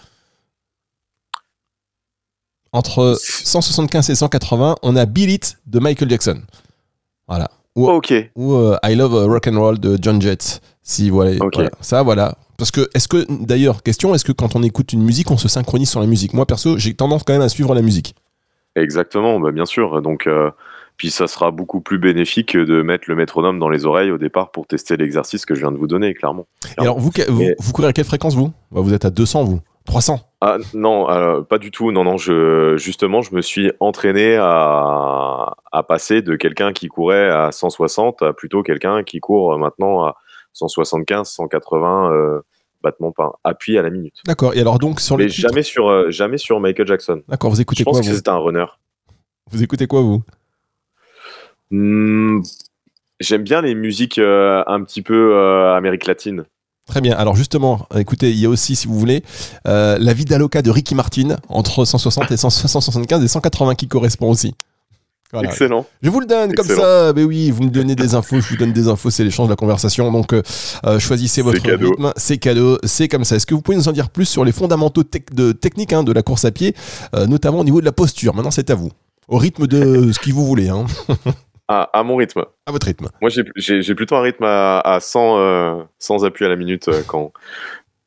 Entre 2.73 3.17
175 3.19 4.09
et 4.09 4.15
180, 4.15 4.75
on 4.83 4.95
a 4.95 5.05
Beat 5.05 5.29
It 5.29 5.57
de 5.65 5.79
Michael 5.79 6.09
Jackson. 6.09 6.41
Voilà. 7.27 7.49
Ou, 7.75 7.89
Ok. 7.89 8.13
ou 8.35 8.53
euh, 8.53 8.77
I 8.83 8.95
Love 8.95 9.25
Rock 9.25 9.47
and 9.47 9.59
Roll 9.59 9.79
de 9.79 9.97
John 10.01 10.21
Jett. 10.21 10.61
Si 10.83 11.09
voilà, 11.09 11.31
Ok. 11.43 11.53
voilà. 11.55 11.69
ça 11.81 12.03
voilà. 12.03 12.35
Parce 12.57 12.71
que 12.71 12.89
est-ce 12.93 13.07
que 13.07 13.25
d'ailleurs 13.45 13.83
question, 13.83 14.13
est-ce 14.15 14.25
que 14.25 14.31
quand 14.31 14.55
on 14.55 14.63
écoute 14.63 14.93
une 14.93 15.03
musique, 15.03 15.31
on 15.31 15.37
se 15.37 15.47
synchronise 15.47 15.89
sur 15.89 15.99
la 15.99 16.07
musique? 16.07 16.33
Moi 16.33 16.45
perso, 16.45 16.77
j'ai 16.77 16.93
tendance 16.93 17.23
quand 17.23 17.33
même 17.33 17.41
à 17.41 17.49
suivre 17.49 17.73
la 17.75 17.81
musique. 17.81 18.15
Exactement, 18.77 19.39
bah 19.39 19.51
bien 19.51 19.65
sûr. 19.65 20.01
Donc, 20.01 20.27
euh, 20.27 20.51
puis 20.97 21.09
ça 21.09 21.27
sera 21.27 21.51
beaucoup 21.51 21.81
plus 21.81 21.97
bénéfique 21.99 22.55
de 22.55 22.81
mettre 22.81 23.05
le 23.07 23.15
métronome 23.15 23.59
dans 23.59 23.69
les 23.69 23.85
oreilles 23.85 24.11
au 24.11 24.17
départ 24.17 24.51
pour 24.51 24.67
tester 24.67 24.97
l'exercice 24.97 25.45
que 25.45 25.55
je 25.55 25.61
viens 25.61 25.71
de 25.71 25.77
vous 25.77 25.87
donner, 25.87 26.13
clairement. 26.13 26.45
Et 26.77 26.81
alors, 26.81 26.99
vous, 26.99 27.11
vous, 27.27 27.39
Mais- 27.39 27.55
vous 27.59 27.71
courez 27.73 27.87
à 27.87 27.93
quelle 27.93 28.05
fréquence, 28.05 28.35
vous? 28.35 28.51
Bah, 28.71 28.81
Vous 28.81 28.93
êtes 28.93 29.05
à 29.05 29.09
200, 29.09 29.43
vous 29.45 29.59
300 29.85 30.19
Ah 30.41 30.57
non, 30.73 31.09
euh, 31.09 31.41
pas 31.41 31.57
du 31.59 31.71
tout. 31.71 31.91
Non, 31.91 32.03
non, 32.03 32.17
je, 32.17 32.75
justement, 32.77 33.21
je 33.21 33.33
me 33.33 33.41
suis 33.41 33.71
entraîné 33.79 34.35
à, 34.35 35.53
à 35.71 35.83
passer 35.83 36.21
de 36.21 36.35
quelqu'un 36.35 36.73
qui 36.73 36.87
courait 36.89 37.29
à 37.29 37.51
160 37.51 38.21
à 38.21 38.33
plutôt 38.33 38.63
quelqu'un 38.63 39.03
qui 39.03 39.19
court 39.21 39.57
maintenant 39.57 40.03
à 40.03 40.15
175, 40.53 41.29
180 41.29 42.11
euh, 42.11 42.41
battements 42.89 43.11
par 43.11 43.39
appui 43.43 43.77
à 43.77 43.81
la 43.81 43.89
minute. 43.89 44.15
D'accord. 44.25 44.53
Et 44.55 44.59
alors, 44.61 44.79
donc, 44.79 44.99
sur 44.99 45.17
Mais 45.17 45.25
les 45.25 45.29
titres- 45.29 45.47
jamais 45.49 45.63
sur, 45.63 45.87
euh, 45.89 46.09
jamais 46.09 46.37
sur 46.37 46.59
Michael 46.59 46.87
Jackson. 46.87 47.21
D'accord, 47.27 47.49
vous 47.51 47.61
écoutez 47.61 47.79
Je 47.79 47.83
pense 47.85 47.97
quoi, 47.97 48.01
que 48.01 48.07
vous 48.09 48.15
c'était 48.15 48.29
un 48.29 48.37
runner. 48.37 48.65
Vous 49.51 49.63
écoutez 49.63 49.87
quoi, 49.87 50.01
vous? 50.01 50.23
Hmm, 51.71 52.41
J'aime 53.19 53.41
bien 53.43 53.61
les 53.61 53.73
musiques 53.73 54.19
euh, 54.19 54.63
un 54.67 54.83
petit 54.83 55.01
peu 55.01 55.33
euh, 55.35 55.75
Amérique 55.75 56.05
latine. 56.05 56.43
Très 56.85 57.01
bien. 57.01 57.15
Alors, 57.17 57.35
justement, 57.35 57.87
écoutez, 57.95 58.29
il 58.31 58.37
y 58.37 58.45
a 58.45 58.49
aussi, 58.49 58.75
si 58.75 58.87
vous 58.87 58.97
voulez, 58.97 59.23
euh, 59.67 59.97
la 59.99 60.13
Vida 60.13 60.37
Loca 60.37 60.61
de 60.61 60.69
Ricky 60.69 60.93
Martin, 60.95 61.35
entre 61.49 61.83
160 61.83 62.31
et 62.31 62.37
175 62.37 63.23
et 63.23 63.27
180 63.27 63.75
qui 63.75 63.87
correspond 63.87 64.29
aussi. 64.29 64.53
Voilà. 65.33 65.49
Excellent. 65.49 65.85
Je 66.01 66.09
vous 66.09 66.19
le 66.21 66.25
donne 66.25 66.53
comme 66.55 66.67
ça. 66.67 67.11
Mais 67.15 67.23
oui, 67.23 67.51
vous 67.51 67.63
me 67.63 67.69
donnez 67.69 67.95
des 67.95 68.15
infos, 68.15 68.39
je 68.39 68.47
vous 68.49 68.55
donne 68.57 68.71
des 68.71 68.87
infos, 68.87 69.09
c'est 69.09 69.23
l'échange 69.25 69.47
de 69.47 69.51
la 69.51 69.55
conversation. 69.57 70.09
Donc, 70.11 70.31
euh, 70.33 70.41
euh, 70.85 70.99
choisissez 70.99 71.41
votre 71.41 71.61
cadeau. 71.61 71.89
rythme. 71.91 72.13
C'est 72.15 72.37
cadeau, 72.37 72.77
c'est 72.83 73.07
comme 73.09 73.23
ça. 73.25 73.35
Est-ce 73.35 73.45
que 73.45 73.53
vous 73.53 73.61
pouvez 73.61 73.75
nous 73.77 73.89
en 73.89 73.91
dire 73.91 74.09
plus 74.09 74.25
sur 74.25 74.45
les 74.45 74.51
fondamentaux 74.53 75.03
tec- 75.03 75.33
de 75.33 75.51
technique 75.51 75.91
hein, 75.91 76.03
de 76.03 76.11
la 76.13 76.21
course 76.23 76.45
à 76.45 76.51
pied, 76.51 76.73
euh, 77.13 77.25
notamment 77.27 77.59
au 77.59 77.63
niveau 77.65 77.81
de 77.81 77.85
la 77.85 77.91
posture? 77.91 78.33
Maintenant, 78.33 78.51
c'est 78.51 78.69
à 78.69 78.75
vous. 78.75 78.89
Au 79.27 79.37
rythme 79.37 79.67
de 79.67 80.11
ce 80.13 80.19
que 80.19 80.31
vous 80.31 80.45
voulez, 80.45 80.69
hein, 80.69 80.85
À, 81.67 81.89
à 81.91 82.03
mon 82.03 82.15
rythme. 82.15 82.45
à 82.65 82.71
votre 82.71 82.87
rythme. 82.87 83.09
Moi, 83.19 83.29
j'ai- 83.29 83.93
plutôt 83.95 84.15
un 84.15 84.21
rythme 84.21 84.45
à, 84.45 84.79
à 84.79 84.99
100, 85.01 85.37
euh, 85.39 85.83
100 85.99 86.23
appuis 86.23 86.45
à 86.45 86.47
la 86.47 86.55
minute 86.55 86.89
quand, 87.07 87.33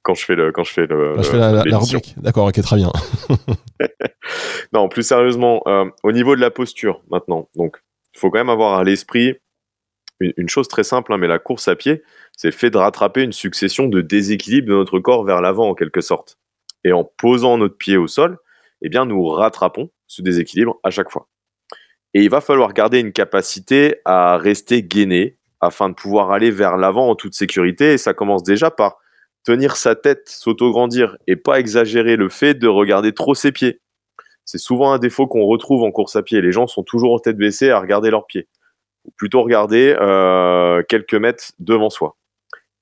quand 0.02 0.14
je 0.14 0.25
fais 0.25 0.37
le. 0.37 0.52
Quand 0.52 0.64
je 0.64 0.73
fais 0.73 0.87
le 0.87 1.16
Là, 1.16 1.23
je 1.23 1.28
fais 1.30 1.37
la, 1.38 1.52
la- 1.64 1.78
rubrique. 1.78 2.14
D'accord, 2.16 2.47
ok, 2.49 2.61
très 2.62 2.76
bien. 2.76 2.90
Non, 4.73 4.88
plus 4.88 5.02
sérieusement, 5.02 5.62
euh, 5.66 5.87
au 6.02 6.12
niveau 6.12 6.37
de 6.37 6.40
la 6.40 6.50
posture 6.50 7.02
maintenant, 7.11 7.49
donc 7.57 7.83
il 8.14 8.19
faut 8.19 8.30
quand 8.30 8.38
même 8.38 8.49
avoir 8.50 8.78
à 8.78 8.85
l'esprit 8.85 9.37
une, 10.21 10.33
une 10.37 10.49
chose 10.49 10.69
très 10.69 10.85
simple, 10.85 11.12
hein, 11.12 11.16
mais 11.16 11.26
la 11.28 11.38
course 11.38 11.66
à 11.69 11.75
pied, 11.76 12.02
c'est 12.37 12.49
le 12.49 12.52
fait 12.52 12.71
de 12.71 12.78
rattraper 12.78 13.23
une 13.23 13.33
succession 13.33 13.87
de 13.88 14.00
déséquilibres 14.00 14.69
de 14.69 14.75
notre 14.75 14.99
corps 15.00 15.25
vers 15.25 15.40
l'avant 15.40 15.69
en 15.69 15.75
quelque 15.75 16.00
sorte. 16.00 16.38
Et 16.85 16.92
en 16.92 17.04
posant 17.04 17.59
notre 17.59 17.76
pied 17.76 17.97
au 17.97 18.07
sol, 18.07 18.38
eh 18.83 18.88
bien 18.88 19.04
nous 19.04 19.26
rattrapons 19.26 19.90
ce 20.07 20.23
déséquilibre 20.23 20.78
à 20.83 20.90
chaque 20.90 21.11
fois. 21.11 21.28
Et 22.14 22.23
il 22.23 22.30
va 22.30 22.40
falloir 22.40 22.73
garder 22.73 23.00
une 23.00 23.12
capacité 23.12 23.97
à 24.04 24.37
rester 24.37 24.83
gainé 24.83 25.37
afin 25.61 25.88
de 25.88 25.95
pouvoir 25.95 26.30
aller 26.33 26.50
vers 26.50 26.76
l'avant 26.76 27.09
en 27.09 27.14
toute 27.14 27.35
sécurité. 27.35 27.92
Et 27.92 27.99
ça 27.99 28.14
commence 28.14 28.42
déjà 28.42 28.71
par 28.71 28.97
tenir 29.44 29.76
sa 29.76 29.94
tête, 29.94 30.28
s'auto-grandir 30.28 31.16
et 31.26 31.37
pas 31.37 31.61
exagérer 31.61 32.16
le 32.16 32.28
fait 32.28 32.54
de 32.54 32.68
regarder 32.68 33.12
trop 33.12 33.35
ses 33.35 33.52
pieds. 33.52 33.80
C'est 34.44 34.59
souvent 34.59 34.92
un 34.92 34.99
défaut 34.99 35.26
qu'on 35.26 35.44
retrouve 35.44 35.82
en 35.85 35.90
course 35.90 36.16
à 36.16 36.23
pied. 36.23 36.40
Les 36.40 36.52
gens 36.52 36.66
sont 36.66 36.82
toujours 36.82 37.14
en 37.14 37.18
tête 37.18 37.37
baissée 37.37 37.70
à 37.70 37.78
regarder 37.78 38.11
leurs 38.11 38.26
pieds. 38.26 38.49
Ou 39.04 39.12
plutôt 39.16 39.42
regarder 39.42 39.97
euh, 40.00 40.82
quelques 40.88 41.14
mètres 41.14 41.52
devant 41.59 41.90
soi. 41.90 42.16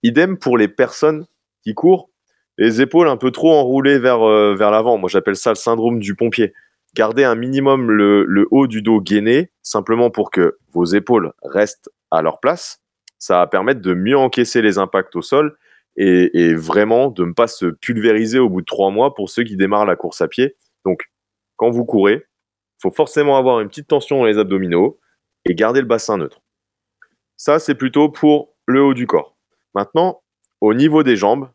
Idem 0.03 0.39
pour 0.39 0.57
les 0.57 0.69
personnes 0.69 1.27
qui 1.63 1.75
courent, 1.75 2.09
les 2.57 2.81
épaules 2.81 3.09
un 3.09 3.17
peu 3.17 3.31
trop 3.31 3.53
enroulées 3.53 3.99
vers, 3.99 4.23
euh, 4.23 4.55
vers 4.55 4.71
l'avant. 4.71 4.99
Moi, 4.99 5.09
j'appelle 5.09 5.37
ça 5.37 5.51
le 5.51 5.57
syndrome 5.57 6.01
du 6.01 6.15
pompier. 6.15 6.55
Gardez 6.95 7.25
un 7.25 7.35
minimum 7.35 7.91
le, 7.91 8.25
le, 8.25 8.49
haut 8.51 8.67
du 8.67 8.83
dos 8.83 9.01
gainé, 9.01 9.51
simplement 9.63 10.11
pour 10.11 10.31
que 10.31 10.57
vos 10.73 10.85
épaules 10.85 11.33
restent 11.43 11.91
à 12.11 12.23
leur 12.23 12.41
place. 12.41 12.81
Ça 13.19 13.39
va 13.39 13.47
permettre 13.47 13.81
de 13.81 13.95
mieux 13.95 14.17
encaisser 14.17 14.63
les 14.63 14.79
impacts 14.79 15.15
au 15.17 15.23
sol 15.23 15.57
et, 15.99 16.55
vraiment 16.55 17.09
de 17.09 17.25
ne 17.25 17.33
pas 17.33 17.49
se 17.49 17.67
pulvériser 17.67 18.39
au 18.39 18.49
bout 18.49 18.61
de 18.61 18.67
trois 18.67 18.91
mois 18.91 19.15
pour 19.15 19.29
ceux 19.31 19.43
qui 19.43 19.57
démarrent 19.57 19.87
la 19.87 19.97
course 19.97 20.21
à 20.23 20.29
pied. 20.29 20.57
Donc, 20.85 21.03
quand 21.57 21.71
vous 21.71 21.85
courez, 21.85 22.15
il 22.25 22.83
faut 22.83 22.91
forcément 22.93 23.37
avoir 23.37 23.61
une 23.61 23.69
petite 23.69 23.89
tension 23.89 24.19
dans 24.19 24.25
les 24.25 24.39
abdominaux 24.39 25.01
et 25.45 25.55
garder 25.55 25.81
le 25.81 25.87
bassin 25.87 26.19
neutre. 26.19 26.41
Ça, 27.37 27.59
c'est 27.59 27.75
plutôt 27.75 28.09
pour 28.09 28.55
le 28.67 28.83
haut 28.83 28.95
du 28.95 29.07
corps. 29.07 29.37
Maintenant, 29.75 30.23
au 30.61 30.73
niveau 30.73 31.03
des 31.03 31.17
jambes, 31.17 31.51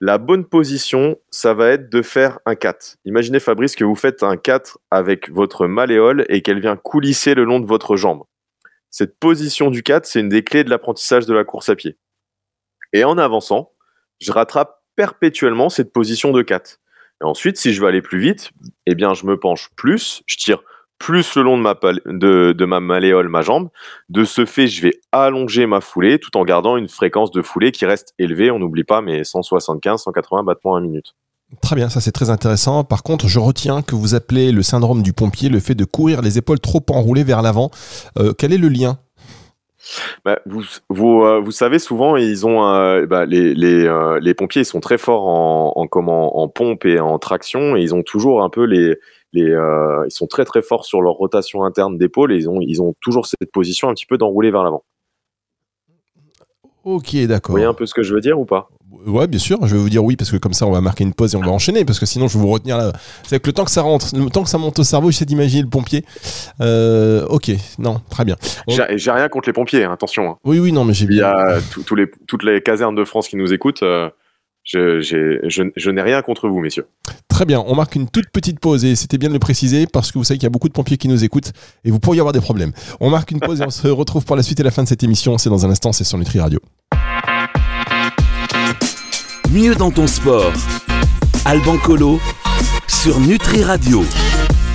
la 0.00 0.18
bonne 0.18 0.44
position, 0.44 1.16
ça 1.30 1.54
va 1.54 1.70
être 1.70 1.90
de 1.90 2.02
faire 2.02 2.38
un 2.46 2.54
4. 2.54 2.98
Imaginez 3.04 3.40
Fabrice 3.40 3.74
que 3.74 3.84
vous 3.84 3.96
faites 3.96 4.22
un 4.22 4.36
4 4.36 4.78
avec 4.90 5.30
votre 5.30 5.66
malléole 5.66 6.24
et 6.28 6.42
qu'elle 6.42 6.60
vient 6.60 6.76
coulisser 6.76 7.34
le 7.34 7.44
long 7.44 7.58
de 7.58 7.66
votre 7.66 7.96
jambe. 7.96 8.22
Cette 8.90 9.18
position 9.18 9.70
du 9.70 9.82
4, 9.82 10.06
c'est 10.06 10.20
une 10.20 10.28
des 10.28 10.44
clés 10.44 10.64
de 10.64 10.70
l'apprentissage 10.70 11.26
de 11.26 11.34
la 11.34 11.44
course 11.44 11.68
à 11.68 11.76
pied. 11.76 11.96
Et 12.92 13.04
en 13.04 13.18
avançant, 13.18 13.72
je 14.20 14.32
rattrape 14.32 14.82
perpétuellement 14.96 15.68
cette 15.68 15.92
position 15.92 16.32
de 16.32 16.42
4. 16.42 16.80
Et 17.20 17.24
ensuite, 17.24 17.56
si 17.56 17.72
je 17.72 17.80
veux 17.80 17.88
aller 17.88 18.02
plus 18.02 18.18
vite, 18.18 18.50
eh 18.86 18.94
bien, 18.94 19.14
je 19.14 19.26
me 19.26 19.38
penche 19.38 19.70
plus, 19.76 20.22
je 20.26 20.36
tire 20.36 20.62
plus 20.98 21.36
le 21.36 21.42
long 21.42 21.56
de 21.56 21.62
ma, 21.62 21.74
de, 22.06 22.52
de 22.52 22.64
ma 22.64 22.80
malléole, 22.80 23.28
ma 23.28 23.42
jambe. 23.42 23.68
De 24.08 24.24
ce 24.24 24.44
fait, 24.44 24.66
je 24.66 24.82
vais 24.82 25.00
allonger 25.12 25.66
ma 25.66 25.80
foulée 25.80 26.18
tout 26.18 26.36
en 26.36 26.44
gardant 26.44 26.76
une 26.76 26.88
fréquence 26.88 27.30
de 27.30 27.40
foulée 27.42 27.70
qui 27.70 27.86
reste 27.86 28.14
élevée. 28.18 28.50
On 28.50 28.58
n'oublie 28.58 28.84
pas 28.84 29.00
mes 29.00 29.22
175, 29.22 30.02
180 30.02 30.42
battements 30.42 30.74
à 30.74 30.80
minute. 30.80 31.14
Très 31.62 31.76
bien, 31.76 31.88
ça 31.88 32.00
c'est 32.00 32.12
très 32.12 32.28
intéressant. 32.28 32.84
Par 32.84 33.02
contre, 33.02 33.26
je 33.26 33.38
retiens 33.38 33.80
que 33.80 33.94
vous 33.94 34.14
appelez 34.14 34.52
le 34.52 34.62
syndrome 34.62 35.02
du 35.02 35.14
pompier 35.14 35.48
le 35.48 35.60
fait 35.60 35.74
de 35.74 35.84
courir 35.84 36.20
les 36.20 36.36
épaules 36.36 36.60
trop 36.60 36.84
enroulées 36.90 37.24
vers 37.24 37.40
l'avant. 37.40 37.70
Euh, 38.18 38.34
quel 38.36 38.52
est 38.52 38.58
le 38.58 38.68
lien 38.68 38.98
bah, 40.24 40.40
vous, 40.46 40.62
vous, 40.88 41.22
euh, 41.22 41.40
vous, 41.40 41.50
savez, 41.50 41.78
souvent, 41.78 42.16
ils 42.16 42.46
ont 42.46 42.66
euh, 42.66 43.06
bah, 43.06 43.26
les, 43.26 43.54
les, 43.54 43.84
euh, 43.84 44.18
les, 44.20 44.34
pompiers 44.34 44.62
ils 44.62 44.66
sont 44.66 44.80
très 44.80 44.98
forts 44.98 45.26
en, 45.26 45.72
en, 45.76 45.86
comment, 45.86 46.38
en 46.38 46.48
pompe 46.48 46.84
et 46.84 47.00
en 47.00 47.18
traction, 47.18 47.76
et 47.76 47.80
ils 47.80 47.94
ont 47.94 48.02
toujours 48.02 48.42
un 48.42 48.50
peu 48.50 48.64
les. 48.64 48.96
les 49.32 49.56
ils 50.06 50.10
sont 50.10 50.26
très 50.26 50.44
très 50.44 50.62
forts 50.62 50.84
sur 50.84 51.02
leur 51.02 51.14
rotation 51.14 51.64
interne 51.64 51.98
d'épaule, 51.98 52.32
et 52.32 52.36
ils 52.36 52.48
ont, 52.48 52.60
ils 52.60 52.82
ont 52.82 52.94
toujours 53.00 53.26
cette 53.26 53.50
position 53.52 53.88
un 53.88 53.94
petit 53.94 54.06
peu 54.06 54.18
d'enrouler 54.18 54.50
vers 54.50 54.62
l'avant. 54.62 54.84
Ok, 56.84 57.16
d'accord. 57.26 57.52
Vous 57.52 57.58
voyez 57.58 57.66
un 57.66 57.74
peu 57.74 57.86
ce 57.86 57.94
que 57.94 58.02
je 58.02 58.14
veux 58.14 58.20
dire 58.20 58.38
ou 58.38 58.44
pas? 58.44 58.70
Ouais, 59.06 59.26
bien 59.26 59.38
sûr, 59.38 59.58
je 59.66 59.74
vais 59.74 59.80
vous 59.80 59.90
dire 59.90 60.04
oui 60.04 60.16
parce 60.16 60.30
que 60.30 60.36
comme 60.36 60.52
ça 60.52 60.66
on 60.66 60.70
va 60.70 60.80
marquer 60.80 61.04
une 61.04 61.14
pause 61.14 61.34
et 61.34 61.36
on 61.36 61.40
va 61.40 61.50
enchaîner 61.50 61.84
parce 61.84 61.98
que 61.98 62.06
sinon 62.06 62.28
je 62.28 62.36
vais 62.36 62.40
vous 62.40 62.50
retenir 62.50 62.76
là. 62.76 62.92
C'est 63.22 63.40
que 63.40 63.46
le 63.46 63.52
temps 63.52 63.64
que 63.64 63.70
ça 63.70 63.82
rentre, 63.82 64.06
le 64.16 64.28
temps 64.30 64.42
que 64.42 64.50
ça 64.50 64.58
monte 64.58 64.78
au 64.78 64.84
cerveau, 64.84 65.10
j'essaie 65.10 65.24
d'imaginer 65.24 65.62
le 65.62 65.68
pompier. 65.68 66.04
Euh, 66.60 67.26
ok, 67.26 67.50
non, 67.78 68.00
très 68.10 68.24
bien. 68.24 68.36
J'ai 68.68 69.10
rien 69.10 69.28
contre 69.28 69.48
les 69.48 69.52
pompiers, 69.52 69.84
hein, 69.84 69.92
attention. 69.92 70.30
Hein. 70.30 70.36
Oui, 70.44 70.58
oui, 70.58 70.72
non, 70.72 70.84
mais 70.84 70.94
j'ai 70.94 71.06
bien. 71.06 71.16
Il 71.16 71.20
y 71.20 71.22
a 71.22 71.60
tous 71.86 71.94
les, 71.94 72.10
toutes 72.26 72.42
les 72.42 72.60
casernes 72.60 72.94
de 72.94 73.04
France 73.04 73.28
qui 73.28 73.36
nous 73.36 73.52
écoutent. 73.52 73.82
Euh, 73.82 74.10
je, 74.64 75.00
je, 75.00 75.70
je 75.74 75.90
n'ai 75.90 76.02
rien 76.02 76.20
contre 76.20 76.48
vous, 76.48 76.60
messieurs. 76.60 76.86
Très 77.28 77.46
bien, 77.46 77.62
on 77.66 77.74
marque 77.74 77.94
une 77.94 78.08
toute 78.08 78.28
petite 78.30 78.60
pause 78.60 78.84
et 78.84 78.96
c'était 78.96 79.16
bien 79.16 79.28
de 79.28 79.34
le 79.34 79.38
préciser 79.38 79.86
parce 79.86 80.12
que 80.12 80.18
vous 80.18 80.24
savez 80.24 80.36
qu'il 80.36 80.44
y 80.44 80.48
a 80.48 80.50
beaucoup 80.50 80.68
de 80.68 80.74
pompiers 80.74 80.98
qui 80.98 81.08
nous 81.08 81.24
écoutent 81.24 81.52
et 81.84 81.90
vous 81.90 82.00
pourriez 82.00 82.20
avoir 82.20 82.32
des 82.32 82.40
problèmes. 82.40 82.72
On 83.00 83.08
marque 83.10 83.30
une 83.30 83.40
pause 83.40 83.60
et 83.60 83.64
on 83.64 83.70
se 83.70 83.88
retrouve 83.88 84.24
pour 84.26 84.36
la 84.36 84.42
suite 84.42 84.60
et 84.60 84.62
la 84.62 84.70
fin 84.70 84.82
de 84.82 84.88
cette 84.88 85.02
émission. 85.02 85.38
C'est 85.38 85.48
dans 85.48 85.64
un 85.64 85.70
instant, 85.70 85.92
c'est 85.92 86.04
sur 86.04 86.18
Nutri 86.18 86.40
Radio. 86.40 86.60
Mieux 89.50 89.74
dans 89.74 89.90
ton 89.90 90.06
sport. 90.06 90.52
Alban 91.46 91.78
Colo 91.78 92.20
sur 92.86 93.18
Nutri 93.18 93.62
Radio. 93.62 94.04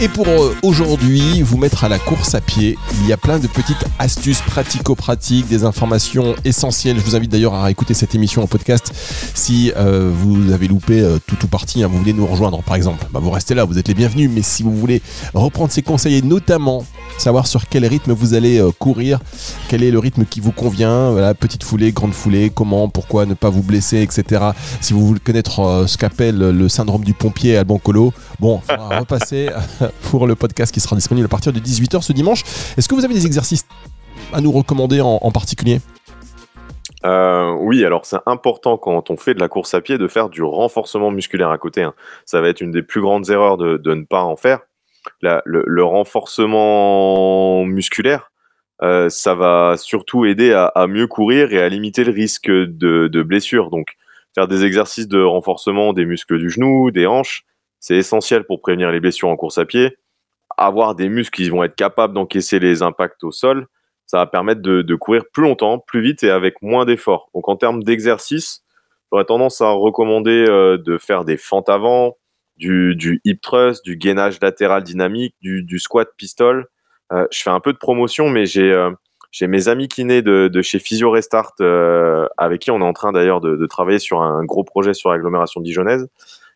Et 0.03 0.10
pour 0.10 0.27
euh, 0.27 0.53
aujourd'hui, 0.63 1.41
vous 1.43 1.55
mettre 1.55 1.86
à 1.86 1.88
la 1.88 1.98
course 1.98 2.36
à 2.36 2.41
pied, 2.41 2.77
il 3.00 3.07
y 3.07 3.13
a 3.13 3.17
plein 3.17 3.39
de 3.39 3.48
petites 3.48 3.86
astuces 4.00 4.41
pratico-pratiques, 4.41 5.48
des 5.48 5.63
informations 5.63 6.36
essentielles. 6.43 6.98
Je 6.98 7.03
vous 7.05 7.15
invite 7.15 7.31
d'ailleurs 7.31 7.53
à 7.53 7.72
écouter 7.72 7.93
cette 7.93 8.13
émission 8.13 8.43
en 8.43 8.48
podcast 8.48 8.91
si 9.33 9.72
euh, 9.77 10.12
vous 10.13 10.51
avez 10.51 10.67
loupé 10.67 11.00
euh, 11.00 11.19
tout 11.25 11.38
ou 11.45 11.48
partie, 11.48 11.83
hein, 11.83 11.88
vous 11.88 12.00
voulez 12.00 12.12
nous 12.12 12.27
rejoindre 12.27 12.62
par 12.63 12.75
exemple. 12.75 13.05
Bah, 13.13 13.22
vous 13.24 13.31
restez 13.31 13.55
là, 13.55 13.63
vous 13.63 13.77
êtes 13.77 13.88
les 13.88 13.93
bienvenus, 13.93 14.29
mais 14.29 14.41
si 14.41 14.62
vous 14.62 14.75
voulez 14.75 15.01
reprendre 15.33 15.72
ces 15.72 15.83
conseils 15.83 16.15
et 16.15 16.22
notamment 16.22 16.83
savoir 17.17 17.48
sur 17.48 17.69
quel 17.69 17.86
rythme 17.86 18.12
vous 18.12 18.33
allez 18.33 18.62
courir, 18.79 19.22
quel 19.69 19.83
est 19.83 19.91
le 19.91 20.00
rythme 20.00 20.25
qui 20.25 20.41
vous 20.41 20.51
convient, 20.51 21.12
voilà, 21.12 21.33
petite 21.33 21.63
foulée, 21.63 21.93
grande 21.93 22.13
foulée, 22.13 22.51
comment, 22.53 22.89
pourquoi 22.89 23.25
ne 23.25 23.36
pas 23.36 23.50
vous 23.50 23.63
blesser, 23.63 24.01
etc. 24.01 24.43
Si 24.81 24.91
vous 24.91 25.05
voulez 25.05 25.19
connaître 25.22 25.86
ce 25.88 25.98
qu'appelle 25.98 26.39
le 26.39 26.67
syndrome 26.67 27.05
du 27.05 27.13
pompier 27.13 27.57
à 27.57 27.63
Colo, 27.63 28.12
bon, 28.39 28.60
faudra 28.67 29.00
repasser 29.00 29.50
pour 30.09 30.27
le 30.27 30.35
podcast 30.35 30.73
qui 30.73 30.79
sera 30.79 30.95
disponible 30.95 31.25
à 31.25 31.29
partir 31.29 31.53
de 31.53 31.59
18h 31.59 32.01
ce 32.01 32.13
dimanche. 32.13 32.43
Est-ce 32.77 32.88
que 32.88 32.95
vous 32.95 33.05
avez 33.05 33.13
des 33.13 33.25
exercices 33.25 33.65
à 34.33 34.41
nous 34.41 34.51
recommander 34.51 35.01
en, 35.01 35.31
particulier? 35.31 35.79
Euh, 37.05 37.51
oui, 37.59 37.83
alors 37.83 38.05
c'est 38.05 38.19
important 38.25 38.77
quand 38.77 39.09
on 39.09 39.17
fait 39.17 39.33
de 39.33 39.39
la 39.39 39.50
course 39.50 39.73
à 39.73 39.81
pied 39.81 39.97
de 39.97 40.07
faire 40.07 40.29
du 40.29 40.41
renforcement 40.43 41.12
musculaire 41.12 41.50
à 41.50 41.57
côté. 41.57 41.83
Hein. 41.83 41.93
Ça 42.25 42.41
va 42.41 42.50
être 42.50 42.62
une 42.62 42.71
des 42.71 42.83
plus 42.83 43.01
grandes 43.01 43.29
erreurs 43.29 43.57
de, 43.57 43.93
ne 43.93 44.03
pas 44.03 44.23
en 44.23 44.35
faire 44.35 44.59
le, 45.21 45.83
renforcement 45.83 47.65
musculaire, 47.65 48.31
euh, 48.81 49.09
ça 49.09 49.35
va 49.35 49.75
surtout 49.77 50.25
aider 50.25 50.53
à, 50.53 50.65
à, 50.65 50.88
mieux 50.88 51.07
courir 51.07 51.53
et 51.53 51.62
à 51.62 51.69
limiter 51.69 52.03
le 52.03 52.12
risque 52.12 52.50
de, 52.50 53.07
de 53.07 53.23
blessure. 53.23 53.69
Donc, 53.69 53.95
faire 54.33 54.47
des 54.47 54.65
exercices 54.65 55.07
de 55.07 55.21
renforcement 55.21 55.93
des 55.93 56.05
muscles 56.05 56.38
du 56.38 56.50
genou, 56.50 56.91
des 56.91 57.05
hanches, 57.05 57.45
c'est 57.84 57.98
essentiel 57.98 58.46
pour 58.46 58.62
prévenir 58.62 58.92
les 58.92 59.02
blessures 59.02 59.28
en 59.28 59.36
course 59.36 59.58
à 59.58 59.66
pied. 59.66 59.98
Avoir 60.56 60.96
des 60.96 61.10
muscles 61.10 61.36
qui 61.36 61.50
vont 61.50 61.63
être 61.66 61.75
capables 61.75 62.13
d'encaisser 62.13 62.58
les 62.58 62.82
impacts 62.82 63.22
au 63.25 63.34
sol, 63.34 63.68
ça 64.06 64.20
va 64.20 64.25
permettre 64.25 64.62
de, 64.62 64.96
courir 64.96 65.24
plus 65.34 65.44
longtemps, 65.44 65.80
plus 65.80 66.02
vite 66.02 66.24
et 66.24 66.30
avec 66.30 66.62
moins 66.62 66.86
d'efforts. 66.86 67.30
Donc, 67.36 67.50
en 67.50 67.58
termes 67.58 67.84
d'exercice, 67.84 68.63
j'aurais 69.12 69.25
tendance 69.25 69.60
à 69.60 69.72
recommander 69.72 70.46
euh, 70.48 70.78
de 70.78 70.98
faire 70.98 71.25
des 71.25 71.36
fentes 71.36 71.68
avant, 71.68 72.16
du, 72.56 73.20
hip 73.25 73.40
thrust, 73.42 73.84
du 73.84 73.98
gainage 73.98 74.40
latéral 74.42 74.82
dynamique, 74.84 75.36
du, 75.42 75.78
squat 75.78 76.08
pistol. 76.16 76.68
Euh, 77.12 77.28
je 77.32 77.42
fais 77.42 77.50
un 77.50 77.60
peu 77.60 77.74
de 77.74 77.78
promotion, 77.78 78.30
mais 78.30 78.46
j'ai 78.46 78.72
euh, 78.72 78.92
j'ai 79.32 79.48
mes 79.48 79.68
amis 79.68 79.90
kinés 79.90 80.22
de, 80.22 80.48
de 80.48 80.62
chez 80.62 80.80
Physio 80.80 81.12
Restart, 81.12 81.56
avec 82.38 82.62
qui 82.62 82.72
on 82.72 82.80
est 82.80 82.84
en 82.84 82.94
train 82.94 83.12
d'ailleurs 83.12 83.42
de, 83.42 83.58
de, 83.58 83.66
travailler 83.66 84.00
sur 84.00 84.22
un 84.22 84.46
gros 84.46 84.63
projet 84.63 84.94
sur 84.94 85.10
l'agglomération 85.10 85.60
dijonnaise, 85.60 86.08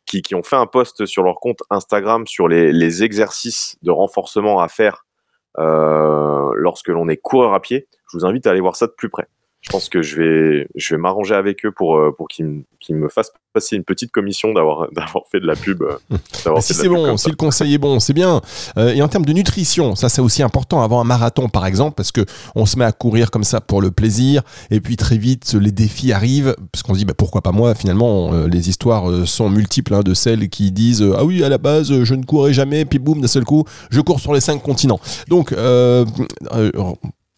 qui, 0.08 0.36
ont 0.36 0.44
fait 0.44 0.56
un 0.56 0.66
post 0.66 1.06
sur 1.06 1.24
leur 1.24 1.40
compte 1.40 1.60
Instagram 1.70 2.26
sur 2.26 2.48
les, 2.48 2.72
les 2.72 3.04
exercices 3.04 3.78
de 3.82 3.92
renforcement 3.92 4.60
à 4.60 4.68
faire 4.68 5.06
euh, 5.60 6.52
lorsque 6.56 6.88
l'on 6.88 7.10
est 7.10 7.18
coureur 7.18 7.54
à 7.54 7.62
pied. 7.62 7.88
Je 8.12 8.18
vous 8.18 8.26
invite 8.26 8.48
à 8.48 8.52
aller 8.52 8.62
voir 8.62 8.76
ça 8.76 8.88
de 8.88 8.94
plus 8.98 9.10
près 9.10 9.28
je 9.68 9.72
pense 9.74 9.90
que 9.90 10.02
je 10.02 10.16
vais, 10.16 10.68
je 10.76 10.96
vais 10.96 10.98
m'arranger 10.98 11.36
avec 11.36 11.66
eux 11.66 11.74
pour, 11.74 11.98
euh, 11.98 12.16
pour 12.16 12.30
qu'ils 12.30 12.64
qu 12.80 12.94
me 12.94 13.10
fassent 13.10 13.34
passer 13.52 13.76
une 13.76 13.84
petite 13.84 14.12
commission 14.14 14.54
d'avoir 14.54 14.88
fait 15.32 15.42
de 15.42 15.46
la 15.46 15.58
pub. 15.58 15.84
Euh, 15.84 15.98
si 16.62 16.74
c'est 16.74 16.88
bon, 16.88 17.18
si 17.18 17.30
le 17.30 17.36
conseil 17.36 17.74
est 17.74 17.78
bon, 17.78 18.00
c'est 18.00 18.14
bien. 18.14 18.40
Euh, 18.78 18.94
et 18.94 19.02
en 19.02 19.10
termes 19.10 19.26
de 19.26 19.34
nutrition, 19.34 19.96
ça 19.96 20.08
c'est 20.08 20.22
aussi 20.22 20.42
important 20.42 20.82
avant 20.84 21.02
un 21.02 21.04
marathon 21.04 21.50
par 21.50 21.66
exemple, 21.66 21.96
parce 21.96 22.14
que 22.14 22.22
on 22.56 22.66
se 22.66 22.80
met 22.80 22.86
à 22.86 22.94
courir 22.94 23.30
comme 23.30 23.44
ça 23.44 23.60
pour 23.60 23.82
le 23.82 23.92
plaisir, 23.92 24.42
et 24.72 24.80
puis 24.80 24.96
très 24.96 25.18
vite 25.18 25.54
les 25.54 25.74
défis 25.74 26.14
arrivent, 26.14 26.56
parce 26.72 26.82
qu'on 26.82 26.94
se 26.94 27.00
dit 27.00 27.06
bah, 27.06 27.14
pourquoi 27.18 27.42
pas 27.42 27.52
moi. 27.52 27.76
Finalement, 27.76 28.32
les 28.46 28.70
histoires 28.70 29.28
sont 29.28 29.50
multiples 29.50 29.96
hein, 29.96 30.02
de 30.02 30.14
celles 30.14 30.48
qui 30.48 30.72
disent 30.72 31.04
ah 31.18 31.26
oui 31.26 31.44
à 31.44 31.50
la 31.50 31.58
base 31.58 32.04
je 32.04 32.14
ne 32.16 32.24
courais 32.24 32.54
jamais, 32.54 32.86
puis 32.86 33.00
boum 33.00 33.20
d'un 33.20 33.28
seul 33.28 33.44
coup 33.44 33.66
je 33.90 34.00
cours 34.00 34.22
sur 34.22 34.34
les 34.34 34.40
cinq 34.40 34.64
continents. 34.64 35.02
Donc 35.28 35.54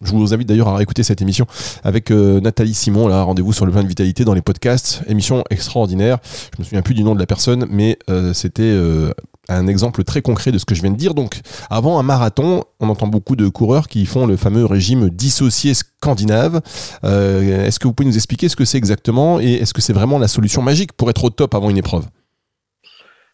je 0.02 0.12
vous 0.12 0.32
invite 0.32 0.48
d'ailleurs 0.48 0.68
à 0.68 0.76
réécouter 0.76 1.02
cette 1.02 1.20
émission 1.20 1.46
avec 1.84 2.10
euh, 2.10 2.40
Nathalie 2.40 2.72
Simon, 2.72 3.06
là, 3.06 3.22
rendez-vous 3.22 3.52
sur 3.52 3.66
le 3.66 3.72
plein 3.72 3.82
de 3.82 3.88
vitalité 3.88 4.24
dans 4.24 4.32
les 4.32 4.40
podcasts. 4.40 5.02
Émission 5.06 5.44
extraordinaire. 5.50 6.18
Je 6.54 6.60
me 6.60 6.64
souviens 6.64 6.80
plus 6.80 6.94
du 6.94 7.04
nom 7.04 7.14
de 7.14 7.20
la 7.20 7.26
personne, 7.26 7.66
mais 7.68 7.98
euh, 8.08 8.32
c'était 8.32 8.62
euh, 8.62 9.12
un 9.50 9.66
exemple 9.66 10.02
très 10.04 10.22
concret 10.22 10.52
de 10.52 10.58
ce 10.58 10.64
que 10.64 10.74
je 10.74 10.80
viens 10.80 10.90
de 10.90 10.96
dire. 10.96 11.12
Donc, 11.12 11.40
avant 11.68 11.98
un 11.98 12.02
marathon, 12.02 12.64
on 12.80 12.88
entend 12.88 13.08
beaucoup 13.08 13.36
de 13.36 13.48
coureurs 13.48 13.88
qui 13.88 14.06
font 14.06 14.24
le 14.24 14.38
fameux 14.38 14.64
régime 14.64 15.10
dissocié 15.10 15.74
scandinave. 15.74 16.62
est-ce 17.02 17.78
que 17.78 17.86
vous 17.86 17.92
pouvez 17.92 18.08
nous 18.08 18.16
expliquer 18.16 18.48
ce 18.48 18.56
que 18.56 18.64
c'est 18.64 18.78
exactement 18.78 19.38
et 19.38 19.54
est-ce 19.54 19.74
que 19.74 19.82
c'est 19.82 19.92
vraiment 19.92 20.18
la 20.18 20.28
solution 20.28 20.62
magique 20.62 20.94
pour 20.94 21.10
être 21.10 21.24
au 21.24 21.30
top 21.30 21.54
avant 21.54 21.68
une 21.68 21.78
épreuve? 21.78 22.06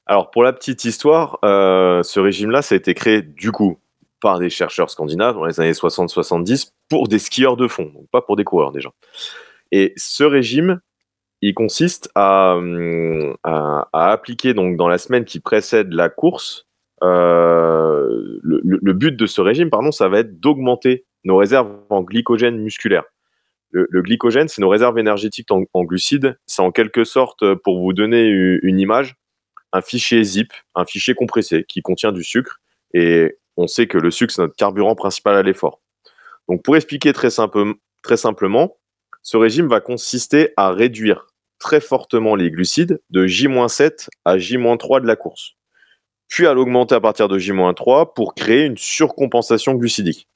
Alors, 0.07 0.31
pour 0.33 0.43
la 0.43 0.53
petite 0.53 0.85
histoire, 0.85 1.39
ce 1.43 2.19
régime-là, 2.19 2.63
ça 2.63 2.75
a 2.75 2.79
été 2.79 2.95
créé 2.95 3.23
du 3.23 3.53
coup 3.53 3.79
par 4.27 4.41
des 4.41 4.51
chercheurs 4.51 4.91
scandinaves 4.91 5.37
dans 5.37 5.45
les 5.45 5.61
années 5.61 5.71
60-70 5.71 6.73
pour 6.89 7.07
des 7.07 7.21
skieurs 7.21 7.57
de 7.57 7.69
fond, 7.69 7.93
donc 7.95 8.09
pas 8.11 8.21
pour 8.21 8.35
des 8.35 8.43
coureurs 8.43 8.73
déjà. 8.73 8.91
Et 9.71 9.93
ce 9.97 10.25
régime, 10.25 10.81
il 11.43 11.55
consiste 11.55 12.11
à, 12.17 12.59
à, 13.45 14.11
appliquer 14.11 14.53
donc 14.53 14.77
dans 14.77 14.89
la 14.89 14.99
semaine 14.99 15.25
qui 15.25 15.39
précède 15.39 15.93
la 15.93 16.09
course. 16.09 16.67
Euh, 17.05 18.41
le, 18.43 18.93
but 18.95 19.15
de 19.15 19.27
ce 19.27 19.41
régime, 19.41 19.71
pardon, 19.71 19.93
ça 19.93 20.09
va 20.09 20.19
être 20.19 20.41
d'augmenter 20.41 21.05
nos 21.23 21.37
réserves 21.37 21.71
en 21.89 22.03
glycogène 22.03 22.59
musculaire. 22.59 23.05
Le, 23.71 24.03
glycogène, 24.03 24.49
c'est 24.49 24.61
nos 24.61 24.69
réserves 24.69 24.99
énergétiques 24.99 25.53
en, 25.53 25.63
en 25.73 25.85
glucides. 25.85 26.37
C'est 26.47 26.63
en 26.63 26.73
quelque 26.73 27.05
sorte, 27.05 27.55
pour 27.63 27.79
vous 27.79 27.93
donner 27.93 28.25
une 28.25 28.81
image, 28.81 29.15
un 29.73 29.83
fichier 29.83 30.25
zip, 30.25 30.53
un 30.75 30.85
fichier 30.85 31.15
compressé 31.15 31.63
qui 31.63 31.81
contient 31.81 32.11
du 32.11 32.25
sucre. 32.25 32.61
Et 32.93 33.37
on 33.57 33.67
sait 33.67 33.87
que 33.87 33.99
le 33.99 34.11
sucre, 34.11 34.33
c'est 34.33 34.43
notre 34.43 34.57
carburant 34.57 34.95
principal 34.95 35.37
à 35.37 35.43
l'effort. 35.43 35.81
Donc, 36.49 36.63
pour 36.63 36.77
expliquer 36.77 37.13
très, 37.13 37.31
simplement, 37.31 38.77
ce 39.23 39.37
régime 39.37 39.69
va 39.69 39.81
consister 39.81 40.53
à 40.57 40.71
réduire 40.71 41.27
très 41.59 41.81
fortement 41.81 42.37
les 42.37 42.51
glucides 42.51 43.01
de 43.11 43.27
J-7 43.27 44.09
à 44.25 44.39
J-3 44.39 45.01
de 45.01 45.07
la 45.07 45.17
course, 45.17 45.55
puis 46.29 46.47
à 46.47 46.55
l'augmenter 46.55 46.95
à 46.95 47.01
partir 47.01 47.29
de 47.29 47.39
J-3 47.39 48.13
pour 48.15 48.35
créer 48.35 48.65
une 48.65 48.77
surcompensation 48.77 49.75
glucidique. 49.75 50.29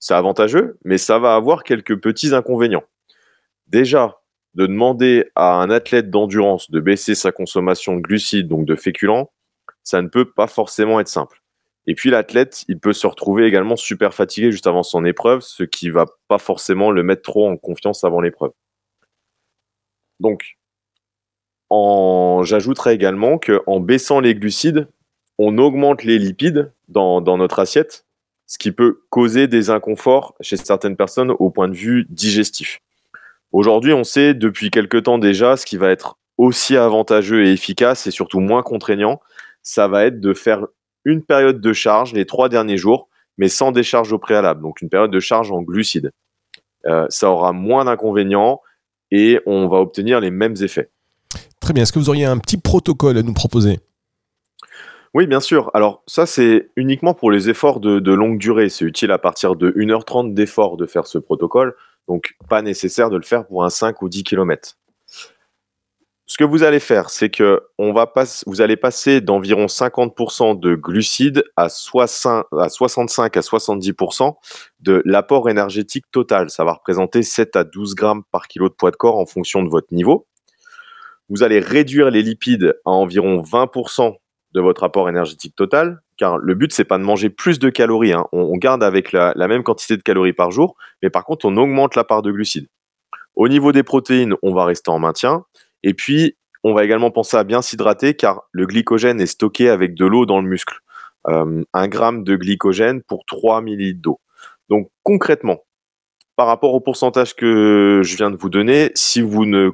C'est 0.00 0.14
avantageux, 0.14 0.78
mais 0.84 0.98
ça 0.98 1.18
va 1.18 1.34
avoir 1.34 1.64
quelques 1.64 2.00
petits 2.00 2.34
inconvénients. 2.34 2.84
Déjà, 3.66 4.20
de 4.54 4.66
demander 4.66 5.30
à 5.34 5.54
un 5.54 5.70
athlète 5.70 6.10
d'endurance 6.10 6.70
de 6.70 6.80
baisser 6.80 7.14
sa 7.14 7.32
consommation 7.32 7.96
de 7.96 8.00
glucides, 8.00 8.48
donc 8.48 8.64
de 8.64 8.76
féculents, 8.76 9.30
ça 9.84 10.02
ne 10.02 10.08
peut 10.08 10.30
pas 10.30 10.46
forcément 10.46 11.00
être 11.00 11.08
simple. 11.08 11.42
Et 11.88 11.94
puis 11.94 12.10
l'athlète, 12.10 12.66
il 12.68 12.78
peut 12.78 12.92
se 12.92 13.06
retrouver 13.06 13.46
également 13.46 13.74
super 13.74 14.12
fatigué 14.12 14.52
juste 14.52 14.66
avant 14.66 14.82
son 14.82 15.06
épreuve, 15.06 15.40
ce 15.40 15.62
qui 15.62 15.88
va 15.88 16.04
pas 16.28 16.36
forcément 16.36 16.90
le 16.90 17.02
mettre 17.02 17.22
trop 17.22 17.48
en 17.48 17.56
confiance 17.56 18.04
avant 18.04 18.20
l'épreuve. 18.20 18.52
Donc, 20.20 20.58
j'ajouterais 22.44 22.94
également 22.94 23.38
qu'en 23.38 23.80
baissant 23.80 24.20
les 24.20 24.34
glucides, 24.34 24.86
on 25.38 25.56
augmente 25.56 26.04
les 26.04 26.18
lipides 26.18 26.72
dans, 26.88 27.22
dans 27.22 27.38
notre 27.38 27.58
assiette, 27.58 28.04
ce 28.46 28.58
qui 28.58 28.70
peut 28.70 29.00
causer 29.08 29.48
des 29.48 29.70
inconforts 29.70 30.34
chez 30.42 30.58
certaines 30.58 30.96
personnes 30.96 31.30
au 31.30 31.48
point 31.48 31.68
de 31.68 31.76
vue 31.76 32.04
digestif. 32.10 32.80
Aujourd'hui, 33.50 33.94
on 33.94 34.04
sait 34.04 34.34
depuis 34.34 34.70
quelque 34.70 34.98
temps 34.98 35.16
déjà 35.16 35.56
ce 35.56 35.64
qui 35.64 35.78
va 35.78 35.90
être 35.90 36.18
aussi 36.36 36.76
avantageux 36.76 37.46
et 37.46 37.52
efficace 37.52 38.06
et 38.06 38.10
surtout 38.10 38.40
moins 38.40 38.62
contraignant, 38.62 39.20
ça 39.62 39.88
va 39.88 40.04
être 40.04 40.20
de 40.20 40.34
faire 40.34 40.66
une 41.08 41.22
période 41.22 41.60
de 41.60 41.72
charge 41.72 42.12
les 42.12 42.26
trois 42.26 42.48
derniers 42.48 42.76
jours, 42.76 43.08
mais 43.38 43.48
sans 43.48 43.72
décharge 43.72 44.12
au 44.12 44.18
préalable, 44.18 44.62
donc 44.62 44.82
une 44.82 44.90
période 44.90 45.10
de 45.10 45.20
charge 45.20 45.50
en 45.50 45.62
glucides. 45.62 46.12
Euh, 46.86 47.06
ça 47.08 47.30
aura 47.30 47.52
moins 47.52 47.86
d'inconvénients 47.86 48.60
et 49.10 49.40
on 49.46 49.68
va 49.68 49.78
obtenir 49.78 50.20
les 50.20 50.30
mêmes 50.30 50.54
effets. 50.60 50.90
Très 51.60 51.72
bien. 51.72 51.82
Est-ce 51.82 51.92
que 51.92 51.98
vous 51.98 52.10
auriez 52.10 52.26
un 52.26 52.38
petit 52.38 52.58
protocole 52.58 53.16
à 53.16 53.22
nous 53.22 53.32
proposer? 53.32 53.80
Oui, 55.14 55.26
bien 55.26 55.40
sûr. 55.40 55.70
Alors 55.72 56.02
ça, 56.06 56.26
c'est 56.26 56.68
uniquement 56.76 57.14
pour 57.14 57.30
les 57.30 57.48
efforts 57.48 57.80
de, 57.80 57.98
de 58.00 58.12
longue 58.12 58.38
durée. 58.38 58.68
C'est 58.68 58.84
utile 58.84 59.10
à 59.10 59.18
partir 59.18 59.56
de 59.56 59.70
1h30 59.70 60.34
d'effort 60.34 60.76
de 60.76 60.86
faire 60.86 61.06
ce 61.06 61.16
protocole. 61.16 61.74
Donc, 62.06 62.36
pas 62.48 62.60
nécessaire 62.62 63.08
de 63.08 63.16
le 63.16 63.22
faire 63.22 63.46
pour 63.46 63.64
un 63.64 63.70
5 63.70 64.02
ou 64.02 64.08
10 64.08 64.24
km. 64.24 64.76
Ce 66.30 66.36
que 66.36 66.44
vous 66.44 66.62
allez 66.62 66.78
faire, 66.78 67.08
c'est 67.08 67.30
que 67.30 67.62
on 67.78 67.94
va 67.94 68.12
vous 68.46 68.60
allez 68.60 68.76
passer 68.76 69.22
d'environ 69.22 69.64
50% 69.64 70.60
de 70.60 70.74
glucides 70.74 71.42
à, 71.56 71.70
65 71.70 72.44
à 72.52 73.40
70% 73.40 74.34
de 74.80 75.00
l'apport 75.06 75.48
énergétique 75.48 76.04
total. 76.12 76.50
Ça 76.50 76.64
va 76.64 76.74
représenter 76.74 77.22
7 77.22 77.56
à 77.56 77.64
12 77.64 77.94
grammes 77.94 78.24
par 78.30 78.46
kilo 78.46 78.68
de 78.68 78.74
poids 78.74 78.90
de 78.90 78.96
corps 78.96 79.16
en 79.16 79.24
fonction 79.24 79.62
de 79.62 79.70
votre 79.70 79.88
niveau. 79.90 80.26
Vous 81.30 81.42
allez 81.42 81.60
réduire 81.60 82.10
les 82.10 82.22
lipides 82.22 82.78
à 82.84 82.90
environ 82.90 83.40
20% 83.40 84.14
de 84.52 84.60
votre 84.60 84.84
apport 84.84 85.08
énergétique 85.08 85.56
total, 85.56 86.02
car 86.18 86.36
le 86.36 86.54
but 86.54 86.74
c'est 86.74 86.84
pas 86.84 86.98
de 86.98 87.04
manger 87.04 87.30
plus 87.30 87.58
de 87.58 87.70
calories, 87.70 88.12
hein. 88.12 88.26
on, 88.32 88.56
garde 88.56 88.82
avec 88.82 89.12
la, 89.12 89.34
même 89.34 89.62
quantité 89.62 89.96
de 89.96 90.02
calories 90.02 90.32
par 90.34 90.50
jour, 90.50 90.76
mais 91.02 91.08
par 91.08 91.24
contre 91.24 91.46
on 91.46 91.56
augmente 91.56 91.96
la 91.96 92.04
part 92.04 92.20
de 92.20 92.30
glucides. 92.30 92.68
Au 93.34 93.48
niveau 93.48 93.72
des 93.72 93.82
protéines, 93.82 94.34
on 94.42 94.52
va 94.52 94.64
rester 94.64 94.90
en 94.90 94.98
maintien, 94.98 95.44
et 95.82 95.94
puis 95.94 96.36
on 96.64 96.74
va 96.74 96.84
également 96.84 97.10
penser 97.10 97.36
à 97.36 97.44
bien 97.44 97.62
s'hydrater, 97.62 98.14
car 98.14 98.42
le 98.52 98.66
glycogène 98.66 99.20
est 99.20 99.26
stocké 99.26 99.68
avec 99.68 99.94
de 99.94 100.06
l'eau 100.06 100.26
dans 100.26 100.40
le 100.40 100.48
muscle. 100.48 100.80
Euh, 101.28 101.62
un 101.72 101.88
gramme 101.88 102.24
de 102.24 102.36
glycogène 102.36 103.02
pour 103.02 103.24
3 103.26 103.60
millilitres 103.60 104.00
d'eau. 104.00 104.20
Donc 104.68 104.90
concrètement, 105.02 105.58
par 106.36 106.46
rapport 106.46 106.74
au 106.74 106.80
pourcentage 106.80 107.34
que 107.34 108.00
je 108.04 108.16
viens 108.16 108.30
de 108.30 108.36
vous 108.36 108.50
donner, 108.50 108.90
si 108.94 109.20
vous 109.20 109.44
ne 109.44 109.70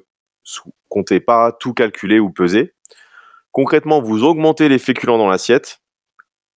comptez 0.88 1.20
pas 1.20 1.52
tout 1.52 1.72
calculer 1.74 2.20
ou 2.20 2.30
peser, 2.30 2.74
Concrètement, 3.54 4.02
vous 4.02 4.24
augmentez 4.24 4.68
les 4.68 4.80
féculents 4.80 5.16
dans 5.16 5.28
l'assiette, 5.28 5.80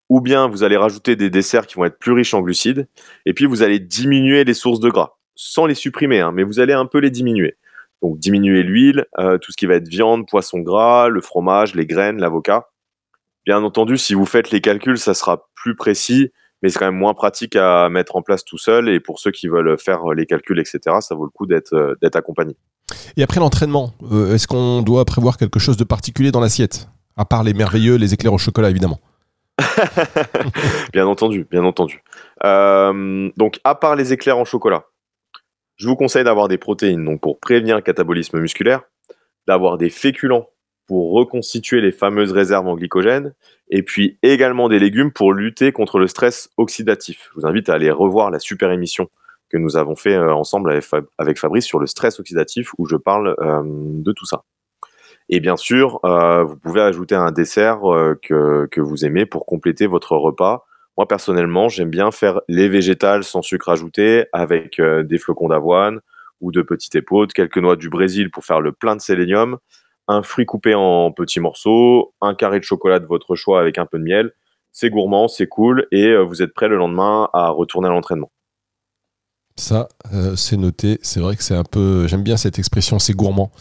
ou 0.10 0.20
bien 0.20 0.48
vous 0.48 0.64
allez 0.64 0.78
rajouter 0.78 1.16
des 1.16 1.30
desserts 1.30 1.68
qui 1.68 1.76
vont 1.76 1.86
être 1.86 2.00
plus 2.00 2.12
riches 2.12 2.34
en 2.34 2.42
glucides, 2.42 2.88
et 3.28 3.36
puis 3.36 3.46
vous 3.46 3.62
allez 3.62 3.78
diminuer 3.78 4.44
les 4.44 4.56
sources 4.56 4.80
de 4.80 4.90
gras, 4.90 5.20
sans 5.36 5.68
les 5.68 5.76
supprimer, 5.76 6.22
hein, 6.22 6.32
mais 6.32 6.42
vous 6.42 6.60
allez 6.60 6.74
un 6.74 6.88
peu 6.88 6.98
les 6.98 7.12
diminuer. 7.12 7.56
Donc 8.02 8.20
diminuer 8.20 8.64
l'huile, 8.64 9.06
euh, 9.20 9.38
tout 9.38 9.52
ce 9.52 9.58
qui 9.58 9.66
va 9.66 9.76
être 9.76 9.88
viande, 9.88 10.28
poisson 10.28 10.60
gras, 10.60 11.08
le 11.10 11.22
fromage, 11.22 11.76
les 11.76 11.86
graines, 11.86 12.20
l'avocat. 12.20 12.68
Bien 13.46 13.64
entendu, 13.64 13.98
si 13.98 14.14
vous 14.14 14.26
faites 14.26 14.52
les 14.52 14.62
calculs, 14.62 14.98
ça 14.98 15.14
sera 15.14 15.48
plus 15.56 15.76
précis, 15.76 16.32
mais 16.62 16.70
c'est 16.70 16.80
quand 16.80 16.86
même 16.86 16.96
moins 16.96 17.14
pratique 17.14 17.56
à 17.56 17.90
mettre 17.90 18.16
en 18.16 18.22
place 18.22 18.44
tout 18.44 18.58
seul. 18.58 18.90
Et 18.90 19.00
pour 19.00 19.20
ceux 19.20 19.32
qui 19.32 19.48
veulent 19.48 19.78
faire 19.80 20.04
les 20.14 20.26
calculs, 20.26 20.60
etc., 20.60 20.98
ça 21.00 21.16
vaut 21.16 21.24
le 21.26 21.32
coup 21.32 21.46
d'être 21.46 21.74
euh, 21.74 21.96
accompagné. 22.14 22.56
Et 23.16 23.24
après 23.24 23.40
l'entraînement, 23.40 23.94
euh, 24.12 24.34
est-ce 24.34 24.48
qu'on 24.48 24.82
doit 24.82 25.06
prévoir 25.06 25.38
quelque 25.38 25.60
chose 25.60 25.78
de 25.78 25.84
particulier 25.84 26.32
dans 26.32 26.40
l'assiette? 26.40 26.90
À 27.16 27.26
part 27.26 27.44
les 27.44 27.54
merveilleux, 27.54 27.96
les 27.96 28.14
éclairs 28.14 28.34
au 28.34 28.38
chocolat, 28.38 28.70
évidemment. 28.70 29.00
bien 30.94 31.08
entendu, 31.08 31.48
bien 31.50 31.64
entendu. 31.64 32.04
Euh, 32.44 33.30
donc, 33.38 33.60
à 33.64 33.76
part 33.76 33.96
les 33.96 34.14
éclairs 34.14 34.38
en 34.38 34.46
chocolat, 34.46 34.86
je 35.78 35.88
vous 35.88 35.96
conseille 35.96 36.24
d'avoir 36.24 36.48
des 36.48 36.58
protéines 36.58 37.06
donc 37.06 37.22
pour 37.22 37.40
prévenir 37.40 37.76
le 37.76 37.82
catabolisme 37.82 38.40
musculaire, 38.40 38.82
d'avoir 39.48 39.78
des 39.78 39.90
féculents 39.90 40.50
pour 40.88 41.12
reconstituer 41.12 41.82
les 41.82 41.92
fameuses 41.92 42.32
réserves 42.32 42.68
en 42.68 42.76
glycogène, 42.76 43.34
et 43.70 43.84
puis 43.84 44.18
également 44.24 44.70
des 44.70 44.80
légumes 44.80 45.12
pour 45.12 45.34
lutter 45.34 45.72
contre 45.72 46.00
le 46.00 46.08
stress 46.08 46.50
oxydatif. 46.58 47.30
Je 47.30 47.42
vous 47.42 47.46
invite 47.46 47.70
à 47.70 47.74
aller 47.74 47.92
revoir 47.92 48.32
la 48.32 48.40
super 48.40 48.72
émission 48.72 49.10
que 49.50 49.58
nous 49.58 49.78
avons 49.78 49.96
fait 49.96 50.16
euh, 50.16 50.34
ensemble 50.34 50.72
avec, 51.18 51.38
Fabrice 51.38 51.66
sur 51.66 51.80
le 51.80 51.88
stress 51.88 52.20
oxydatif 52.20 52.72
où 52.78 52.86
je 52.86 52.96
parle 52.96 53.36
euh, 53.40 53.62
de 53.66 54.12
tout 54.14 54.26
ça. 54.26 54.44
Et 55.30 55.42
bien 55.42 55.58
sûr, 55.58 56.00
euh, 56.06 56.44
vous 56.44 56.56
pouvez 56.56 56.82
ajouter 56.82 57.16
un 57.16 57.32
dessert 57.32 57.82
que, 58.22 58.66
que, 58.72 58.80
vous 58.82 59.06
aimez 59.06 59.26
pour 59.26 59.46
compléter 59.46 59.86
votre 59.86 60.16
repas. 60.16 60.66
Moi, 60.98 61.08
personnellement, 61.08 61.70
j'aime 61.70 61.90
bien 61.90 62.12
faire 62.12 62.42
les 62.48 62.68
végétales 62.68 63.24
sans 63.24 63.42
sucre 63.42 63.70
ajouté 63.70 64.26
avec 64.34 64.82
des 64.82 65.18
flocons 65.18 65.50
d'avoine 65.50 66.00
ou 66.42 66.52
de 66.52 66.62
petites 66.62 66.96
épautes, 66.96 67.34
quelques 67.34 67.58
noix 67.58 67.76
du 67.76 67.90
Brésil 67.90 68.32
pour 68.32 68.46
faire 68.46 68.62
le 68.62 68.72
plein 68.72 68.96
de 68.96 69.02
sélénium, 69.02 69.58
un 70.08 70.24
fruit 70.24 70.46
coupé 70.46 70.74
en 70.76 71.12
petits 71.12 71.40
morceaux, 71.40 72.14
un 72.22 72.34
carré 72.34 72.60
de 72.60 72.64
chocolat 72.64 73.00
de 73.00 73.06
votre 73.06 73.36
choix 73.36 73.60
avec 73.60 73.78
un 73.78 73.86
peu 73.86 74.00
de 74.00 74.04
miel. 74.04 74.32
C'est 74.72 74.90
gourmand, 74.90 75.28
c'est 75.28 75.48
cool 75.48 75.88
et 75.92 76.16
vous 76.18 76.42
êtes 76.42 76.54
prêt 76.54 76.68
le 76.68 76.78
lendemain 76.78 77.30
à 77.34 77.50
retourner 77.50 77.88
à 77.88 77.92
l'entraînement. 77.92 78.32
Ça, 79.58 79.90
euh, 80.14 80.36
c'est 80.36 80.56
noté. 80.56 81.00
C'est 81.02 81.20
vrai 81.20 81.36
que 81.36 81.44
c'est 81.44 81.56
un 81.56 81.64
peu. 81.64 82.08
J'aime 82.08 82.22
bien 82.22 82.38
cette 82.38 82.60
expression, 82.60 83.00
c'est 83.00 83.14
gourmand. 83.14 83.52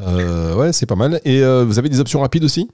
Euh, 0.00 0.54
ouais, 0.56 0.72
c'est 0.72 0.86
pas 0.86 0.96
mal. 0.96 1.20
Et 1.24 1.42
euh, 1.42 1.64
vous 1.64 1.78
avez 1.78 1.88
des 1.88 2.00
options 2.00 2.20
rapides 2.20 2.44
aussi? 2.44 2.68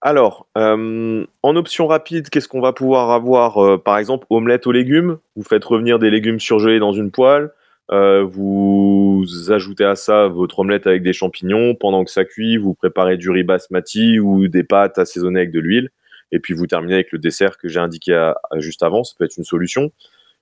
Alors, 0.00 0.48
en 0.54 1.56
option 1.56 1.86
rapide, 1.86 2.28
qu'est-ce 2.30 2.48
qu'on 2.48 2.60
va 2.60 2.72
pouvoir 2.72 3.10
avoir 3.10 3.82
Par 3.82 3.98
exemple, 3.98 4.26
omelette 4.30 4.66
aux 4.66 4.72
légumes? 4.72 5.18
Vous 5.34 5.42
faites 5.42 5.64
revenir 5.64 5.98
des 5.98 6.10
légumes 6.10 6.38
surgelés 6.38 6.78
dans 6.78 6.92
une 6.92 7.10
poêle. 7.10 7.50
vous 7.90 9.24
ajoutez 9.48 9.84
à 9.84 9.96
ça 9.96 10.28
votre 10.28 10.60
omelette 10.60 10.86
avec 10.86 11.02
des 11.02 11.12
champignons. 11.12 11.74
Pendant 11.74 12.04
que 12.04 12.10
ça 12.10 12.24
cuit, 12.24 12.58
vous 12.58 12.74
préparez 12.74 13.16
du 13.16 13.30
riz 13.30 13.42
basmati 13.42 14.20
ou 14.20 14.46
des 14.46 14.62
pâtes 14.62 14.98
assaisonnées 14.98 15.40
avec 15.40 15.52
de 15.52 15.60
l'huile. 15.60 15.90
Et 16.30 16.38
puis 16.40 16.54
vous 16.54 16.66
terminez 16.66 16.94
avec 16.94 17.12
le 17.12 17.18
dessert 17.18 17.58
que 17.58 17.68
j'ai 17.68 17.80
indiqué 17.80 18.32
juste 18.56 18.82
avant. 18.82 19.04
Ça 19.04 19.14
peut 19.18 19.24
être 19.24 19.36
une 19.36 19.44
solution. 19.44 19.90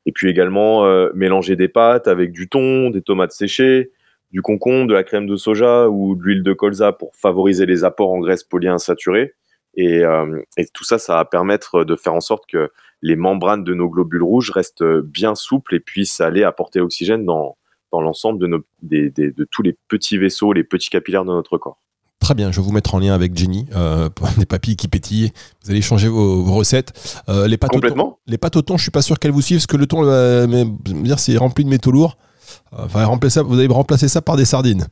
Et 0.07 0.13
puis 0.13 0.31
également 0.31 0.87
euh, 0.87 1.11
mélanger 1.15 1.57
des 1.57 1.69
pâtes 1.69 2.07
avec 2.07 2.33
du 2.33 2.49
thon, 2.49 2.91
des 2.91 3.03
tomates 3.03 3.33
séchées, 3.33 3.91
du 4.31 4.41
concombre, 4.41 4.87
de 4.87 4.95
la 4.95 5.03
crème 5.03 5.27
de 5.27 5.37
soja 5.37 5.89
ou 5.89 6.15
de 6.15 6.23
l'huile 6.23 6.43
de 6.45 6.53
colza 6.53 6.93
pour 6.93 7.15
favoriser 7.17 7.67
les 7.67 7.85
apports 7.85 8.13
en 8.13 8.21
graisse 8.21 8.45
polyinsaturée. 8.45 9.35
Et, 9.77 10.05
euh, 10.05 10.41
et, 10.57 10.67
tout 10.73 10.85
ça, 10.85 10.99
ça 10.99 11.17
va 11.17 11.25
permettre 11.25 11.85
de 11.85 11.97
faire 11.97 12.15
en 12.15 12.21
sorte 12.21 12.45
que 12.49 12.71
les 13.03 13.17
membranes 13.17 13.63
de 13.63 13.75
nos 13.75 13.89
globules 13.89 14.23
rouges 14.23 14.51
restent 14.51 14.85
bien 14.85 15.35
souples 15.35 15.75
et 15.75 15.81
puissent 15.81 16.21
aller 16.21 16.45
apporter 16.45 16.79
l'oxygène 16.79 17.25
dans, 17.27 17.57
dans 17.93 18.01
l'ensemble 18.01 18.39
de, 18.39 18.47
nos, 18.47 18.61
des, 18.83 19.11
de 19.11 19.49
tous 19.51 19.63
les 19.63 19.77
petits 19.89 20.19
vaisseaux, 20.19 20.53
les 20.53 20.65
petits 20.65 20.91
capillaires 20.91 21.25
de 21.25 21.33
notre 21.33 21.59
corps. 21.59 21.79
Très 22.21 22.35
bien, 22.35 22.51
je 22.51 22.61
vais 22.61 22.67
vous 22.67 22.73
mettre 22.73 22.95
en 22.95 22.99
lien 22.99 23.15
avec 23.15 23.37
Jenny, 23.37 23.69
euh, 23.77 24.09
pour 24.15 24.29
des 24.37 24.47
papilles 24.47 24.77
qui 24.77 24.89
pétillent. 24.89 25.33
Vous 25.63 25.71
allez 25.71 25.83
changer 25.83 26.09
vos, 26.09 26.43
vos 26.43 26.55
recettes. 26.55 26.93
Euh, 27.29 27.47
les 27.47 27.57
pâtes 27.57 27.71
au 27.71 27.75
thon, 27.75 27.81
Complètement. 27.81 28.19
les 28.27 28.39
pâtes 28.39 28.57
au 28.57 28.63
thon, 28.63 28.77
je 28.77 28.83
suis 28.83 28.91
pas 28.91 29.03
sûr 29.03 29.19
qu'elles 29.19 29.33
vous 29.33 29.43
suivent, 29.43 29.59
parce 29.59 29.67
que 29.67 29.77
le 29.77 29.87
thon, 29.87 30.05
euh, 30.05 30.47
mais, 30.49 30.65
dire 30.65 31.19
c'est 31.19 31.37
rempli 31.37 31.65
de 31.65 31.71
métaux 31.71 31.91
lourds. 31.91 32.17
Enfin, 32.73 33.05
remplacer 33.05 33.35
ça, 33.35 33.43
vous 33.43 33.59
allez 33.59 33.67
remplacer 33.69 34.09
ça 34.09 34.23
par 34.23 34.37
des 34.37 34.45
sardines. 34.45 34.87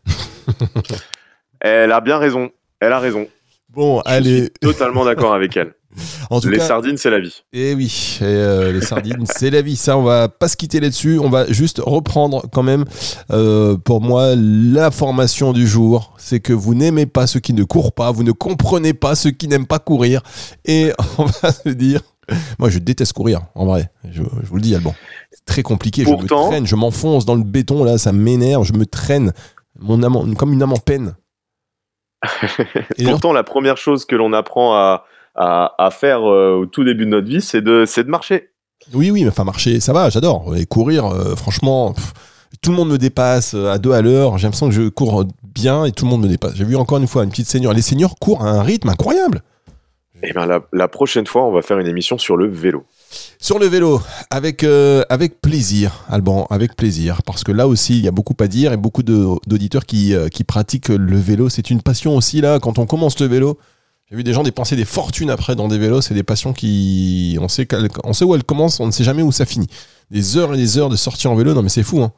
Elle 1.61 1.93
a 1.93 2.01
bien 2.01 2.19
raison. 2.19 2.51
Elle 2.81 2.93
a 2.93 2.99
raison. 2.99 3.27
Bon, 3.75 4.03
Je 4.07 4.11
allez. 4.13 4.41
suis 4.43 4.51
totalement 4.61 5.05
d'accord 5.05 5.35
avec 5.35 5.57
elle. 5.57 5.75
En 6.31 6.41
tout 6.41 6.49
Les 6.49 6.59
cas, 6.59 6.67
sardines, 6.67 6.97
c'est 6.97 7.11
la 7.11 7.21
vie. 7.21 7.45
Et 7.53 7.73
oui, 7.75 8.19
et, 8.21 8.25
euh, 8.25 8.73
les 8.73 8.81
sardines, 8.81 9.25
c'est 9.27 9.51
la 9.51 9.63
vie. 9.63 9.77
Ça, 9.77 9.97
on 9.97 10.03
va 10.03 10.29
pas 10.29 10.49
se 10.49 10.57
quitter 10.57 10.81
là-dessus. 10.81 11.21
On 11.21 11.31
va 11.31 11.47
juste 11.53 11.81
reprendre 11.85 12.47
quand 12.53 12.65
même, 12.65 12.85
euh, 13.31 13.77
pour 13.77 14.01
moi, 14.01 14.35
l'information 14.35 15.53
du 15.53 15.69
jour. 15.69 16.13
C'est 16.19 16.41
que 16.41 16.53
vous 16.53 16.75
n'aimez 16.75 17.07
pas 17.07 17.29
ceux 17.29 17.39
qui 17.39 17.53
ne 17.53 17.63
courent 17.63 17.93
pas, 17.93 18.11
vous 18.11 18.25
ne 18.25 18.33
comprenez 18.33 18.93
pas 18.93 19.15
ceux 19.15 19.31
qui 19.31 19.47
n'aiment 19.47 19.67
pas 19.69 19.79
courir. 19.79 20.23
Et 20.65 20.91
on 21.19 21.27
va 21.27 21.53
se 21.53 21.69
dire, 21.69 22.01
moi, 22.59 22.71
je 22.71 22.81
déteste 22.81 23.13
courir, 23.13 23.43
en 23.55 23.67
vrai. 23.67 23.91
Je, 24.11 24.23
je 24.43 24.49
vous 24.49 24.57
le 24.57 24.63
dis, 24.63 24.75
Alban. 24.75 24.95
C'est 25.31 25.45
très 25.45 25.63
compliqué. 25.63 26.05
je 26.05 26.11
me 26.11 26.27
traîne, 26.27 26.67
je 26.67 26.75
m'enfonce 26.75 27.25
dans 27.25 27.37
le 27.37 27.45
béton, 27.45 27.85
là, 27.85 27.99
ça 27.99 28.13
m'énerve. 28.13 28.65
Je 28.65 28.73
me 28.73 28.85
traîne 28.85 29.33
mon 29.79 30.35
comme 30.35 30.53
une 30.53 30.63
âme 30.63 30.73
en 30.73 30.79
peine. 30.79 31.15
Et 32.99 33.05
Pourtant, 33.05 33.33
la 33.33 33.45
première 33.45 33.77
chose 33.77 34.05
que 34.05 34.17
l'on 34.17 34.33
apprend 34.33 34.75
à, 34.75 35.05
à, 35.35 35.75
à 35.79 35.91
faire 35.91 36.29
euh, 36.29 36.61
au 36.61 36.67
tout 36.67 36.85
début 36.85 37.05
de 37.05 37.11
notre 37.11 37.27
vie, 37.27 37.41
c'est 37.41 37.63
de, 37.63 37.87
marcher. 38.09 38.51
Oui, 38.93 39.11
oui, 39.11 39.23
mais 39.23 39.31
enfin 39.31 39.45
marcher, 39.45 39.81
ça 39.81 39.93
va, 39.93 40.11
j'adore. 40.11 40.55
Et 40.57 40.67
courir, 40.67 41.07
euh, 41.07 41.35
franchement, 41.37 41.93
pff, 41.93 42.13
tout 42.63 42.71
le 42.71 42.77
monde 42.77 42.91
me 42.91 42.99
dépasse 42.99 43.55
euh, 43.55 43.71
à 43.71 43.79
deux 43.79 43.93
à 43.93 44.03
l'heure. 44.03 44.39
J'ai 44.39 44.47
l'impression 44.47 44.69
que 44.69 44.75
je 44.75 44.89
cours 44.89 45.25
bien 45.43 45.85
et 45.85 45.93
tout 45.93 46.05
le 46.05 46.11
monde 46.11 46.23
me 46.23 46.29
dépasse. 46.29 46.55
J'ai 46.55 46.65
vu 46.65 46.77
encore 46.77 46.99
une 46.99 47.07
fois 47.07 47.25
une 47.25 47.31
petite 47.31 47.49
senior. 47.49 47.73
Les 47.73 47.83
seniors 47.83 48.15
courent 48.17 48.45
à 48.45 48.51
un 48.51 48.63
rythme 48.63 48.89
incroyable. 48.89 49.43
Et 50.23 50.33
ben 50.33 50.47
la, 50.47 50.61
la 50.73 50.89
prochaine 50.89 51.27
fois, 51.27 51.45
on 51.45 51.53
va 51.53 51.63
faire 51.63 51.79
une 51.79 51.87
émission 51.87 52.19
sur 52.19 52.37
le 52.37 52.47
vélo. 52.47 52.85
Sur 53.39 53.59
le 53.59 53.67
vélo, 53.67 54.01
avec, 54.31 54.65
euh, 54.65 55.03
avec 55.09 55.41
plaisir, 55.41 56.05
Alban, 56.09 56.47
avec 56.51 56.77
plaisir. 56.77 57.23
Parce 57.25 57.45
que 57.45 57.53
là 57.53 57.69
aussi, 57.69 57.99
il 57.99 58.05
y 58.05 58.09
a 58.09 58.11
beaucoup 58.11 58.35
à 58.41 58.47
dire 58.47 58.73
et 58.73 58.77
beaucoup 58.77 59.03
d'auditeurs 59.03 59.85
qui, 59.85 60.15
euh, 60.15 60.29
qui 60.29 60.45
pratiquent 60.45 60.89
le 60.89 61.17
vélo. 61.17 61.49
C'est 61.49 61.71
une 61.71 61.83
passion 61.83 62.17
aussi, 62.17 62.41
là, 62.41 62.59
quand 62.59 62.79
on 62.79 62.87
commence 62.87 63.21
le 63.21 63.27
vélo. 63.27 63.59
J'ai 64.11 64.17
vu 64.17 64.25
des 64.25 64.33
gens 64.33 64.43
dépenser 64.43 64.77
des 64.77 64.85
fortunes 64.85 65.31
après 65.31 65.57
dans 65.57 65.69
des 65.69 65.79
vélos. 65.79 66.03
C'est 66.03 66.15
des 66.15 66.23
passions 66.23 66.53
qui. 66.53 67.39
On 67.41 67.49
sait, 67.49 67.67
on 68.05 68.13
sait 68.13 68.25
où 68.25 68.35
elles 68.35 68.45
commencent, 68.45 68.81
on 68.81 68.87
ne 68.87 68.93
sait 68.93 69.05
jamais 69.05 69.23
où 69.23 69.33
ça 69.33 69.47
finit. 69.47 69.69
Des 70.11 70.37
heures 70.37 70.55
et 70.55 70.57
des 70.57 70.79
heures 70.79 70.91
de 70.91 70.97
sortie 70.97 71.27
en 71.27 71.35
vélo, 71.35 71.55
non 71.55 71.63
mais 71.63 71.71
c'est 71.71 71.83
fou, 71.83 72.03
hein. 72.03 72.13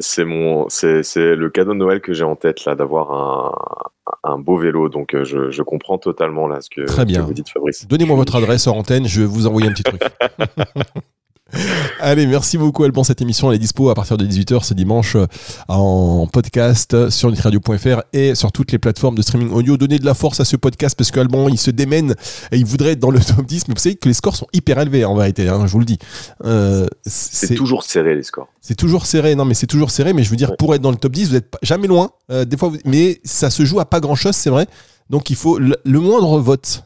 C'est 0.00 0.24
mon, 0.24 0.68
c'est, 0.68 1.02
le 1.16 1.48
cadeau 1.48 1.72
de 1.72 1.78
Noël 1.78 2.00
que 2.00 2.12
j'ai 2.12 2.24
en 2.24 2.34
tête 2.34 2.64
là, 2.64 2.74
d'avoir 2.74 3.92
un, 4.26 4.38
beau 4.38 4.56
vélo. 4.56 4.88
Donc 4.88 5.14
euh, 5.14 5.24
je, 5.24 5.50
je 5.50 5.62
comprends 5.62 5.98
totalement 5.98 6.46
là 6.46 6.60
ce 6.60 6.70
que, 6.70 6.82
Très 6.82 7.02
ce 7.02 7.06
bien. 7.06 7.22
que 7.22 7.26
vous 7.26 7.34
dites, 7.34 7.48
Fabrice. 7.48 7.86
Donnez-moi 7.86 8.16
votre 8.16 8.36
adresse 8.36 8.66
hors 8.66 8.76
antenne, 8.76 9.06
je 9.06 9.20
vais 9.22 9.26
vous 9.26 9.46
envoyer 9.46 9.68
un 9.68 9.72
petit 9.72 9.82
truc. 9.82 10.02
Allez, 12.00 12.26
merci 12.26 12.58
beaucoup 12.58 12.82
Alban. 12.82 13.04
Cette 13.04 13.22
émission 13.22 13.50
elle 13.50 13.56
est 13.56 13.60
dispo 13.60 13.88
à 13.88 13.94
partir 13.94 14.16
de 14.16 14.26
18h 14.26 14.64
ce 14.64 14.74
dimanche 14.74 15.14
euh, 15.14 15.26
en 15.68 16.26
podcast 16.26 17.08
sur 17.08 17.30
nutriradio.fr 17.30 18.02
et 18.12 18.34
sur 18.34 18.50
toutes 18.50 18.72
les 18.72 18.78
plateformes 18.78 19.14
de 19.14 19.22
streaming 19.22 19.50
audio. 19.52 19.76
Donnez 19.76 19.98
de 20.00 20.04
la 20.04 20.14
force 20.14 20.40
à 20.40 20.44
ce 20.44 20.56
podcast 20.56 20.96
parce 20.98 21.12
qu'Alban 21.12 21.48
il 21.48 21.56
se 21.58 21.70
démène 21.70 22.16
et 22.50 22.56
il 22.56 22.64
voudrait 22.66 22.92
être 22.92 22.98
dans 22.98 23.10
le 23.12 23.20
top 23.20 23.46
10. 23.46 23.68
Mais 23.68 23.74
vous 23.74 23.80
savez 23.80 23.94
que 23.94 24.08
les 24.08 24.14
scores 24.14 24.34
sont 24.36 24.48
hyper 24.52 24.78
élevés 24.80 25.04
en 25.04 25.14
vérité, 25.14 25.48
hein, 25.48 25.66
je 25.66 25.72
vous 25.72 25.78
le 25.78 25.84
dis. 25.84 25.98
Euh, 26.44 26.88
C'est 27.06 27.54
toujours 27.54 27.84
serré 27.84 28.16
les 28.16 28.24
scores. 28.24 28.48
c'est 28.60 28.74
toujours 28.74 29.06
serré, 29.06 29.36
non 29.36 29.44
mais 29.44 29.54
c'est 29.54 29.68
toujours 29.68 29.90
serré, 29.92 30.12
mais 30.12 30.24
je 30.24 30.30
veux 30.30 30.36
dire, 30.36 30.56
pour 30.56 30.74
être 30.74 30.82
dans 30.82 30.90
le 30.90 30.96
top 30.96 31.12
10, 31.12 31.28
vous 31.28 31.34
n'êtes 31.34 31.54
jamais 31.62 31.86
loin, 31.86 32.10
euh, 32.32 32.44
des 32.44 32.56
fois, 32.56 32.70
vous- 32.70 32.78
mais 32.84 33.20
ça 33.24 33.50
se 33.50 33.64
joue 33.64 33.78
à 33.78 33.84
pas 33.84 34.00
grand 34.00 34.16
chose, 34.16 34.34
c'est 34.34 34.50
vrai. 34.50 34.66
Donc 35.10 35.30
il 35.30 35.36
faut 35.36 35.58
le, 35.60 35.76
le 35.84 36.00
moindre 36.00 36.40
vote, 36.40 36.82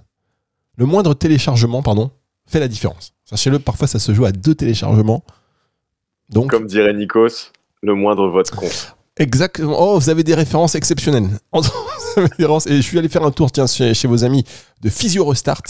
le 0.77 0.85
moindre 0.85 1.15
téléchargement, 1.15 1.83
pardon, 1.83 2.11
fait 2.47 2.61
la 2.61 2.69
différence. 2.69 3.15
Sachez-le, 3.31 3.59
parfois 3.61 3.87
ça 3.87 3.99
se 3.99 4.13
joue 4.13 4.25
à 4.25 4.33
deux 4.33 4.55
téléchargements. 4.55 5.23
Donc, 6.29 6.51
Comme 6.51 6.67
dirait 6.67 6.93
Nikos, 6.93 7.53
le 7.83 7.95
moindre 7.95 8.29
vote 8.29 8.51
compte. 8.51 8.97
exactement. 9.17 9.77
Oh, 9.79 9.99
vous 9.99 10.11
avez 10.11 10.23
des 10.25 10.35
références 10.35 10.75
exceptionnelles. 10.75 11.29
Et 11.57 12.77
je 12.77 12.81
suis 12.83 12.99
allé 12.99 13.09
faire 13.09 13.23
un 13.25 13.31
tour, 13.31 13.53
tiens, 13.53 13.67
chez, 13.69 13.95
chez 13.95 14.09
vos 14.09 14.25
amis 14.25 14.45
de 14.81 14.91
Physio 14.91 15.25
Restart. 15.25 15.63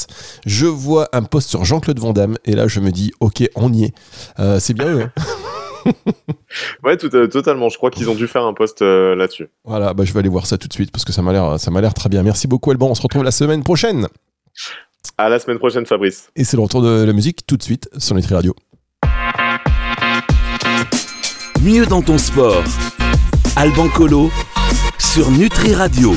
Je 0.46 0.66
vois 0.66 1.08
un 1.12 1.22
post 1.22 1.50
sur 1.50 1.64
Jean-Claude 1.66 1.98
Van 1.98 2.12
Damme, 2.14 2.38
et 2.46 2.52
là 2.52 2.66
je 2.66 2.80
me 2.80 2.90
dis, 2.90 3.12
ok, 3.20 3.44
on 3.56 3.72
y 3.72 3.84
est. 3.84 3.94
Euh, 4.38 4.58
c'est 4.58 4.72
bien 4.74 4.86
eux. 4.88 5.02
hein. 5.04 5.22
Ouais, 6.84 6.96
tout, 6.98 7.14
euh, 7.16 7.26
totalement. 7.26 7.68
Je 7.70 7.76
crois 7.78 7.90
qu'ils 7.90 8.10
ont 8.10 8.14
dû 8.14 8.26
faire 8.28 8.44
un 8.44 8.52
post 8.52 8.82
euh, 8.82 9.14
là-dessus. 9.14 9.48
Voilà, 9.64 9.94
bah, 9.94 10.04
je 10.04 10.12
vais 10.12 10.18
aller 10.20 10.28
voir 10.28 10.44
ça 10.46 10.58
tout 10.58 10.68
de 10.68 10.72
suite 10.74 10.90
parce 10.92 11.04
que 11.06 11.12
ça 11.12 11.22
m'a 11.22 11.32
l'air, 11.32 11.58
ça 11.58 11.70
m'a 11.70 11.80
l'air 11.80 11.94
très 11.94 12.08
bien. 12.10 12.22
Merci 12.22 12.46
beaucoup, 12.48 12.70
Alban. 12.70 12.88
On 12.88 12.94
se 12.94 13.00
retrouve 13.02 13.24
la 13.24 13.30
semaine 13.30 13.62
prochaine. 13.64 14.06
À 15.18 15.28
la 15.28 15.38
semaine 15.38 15.58
prochaine, 15.58 15.86
Fabrice. 15.86 16.30
Et 16.36 16.44
c'est 16.44 16.56
le 16.56 16.62
retour 16.62 16.82
de 16.82 17.04
la 17.04 17.12
musique 17.12 17.46
tout 17.46 17.56
de 17.56 17.62
suite 17.62 17.88
sur 17.98 18.14
Nutri 18.14 18.34
Radio. 18.34 18.54
Mieux 21.62 21.86
dans 21.86 22.02
ton 22.02 22.18
sport. 22.18 22.64
Alban 23.56 23.88
Colo 23.88 24.30
sur 24.98 25.30
Nutri 25.30 25.74
Radio. 25.74 26.14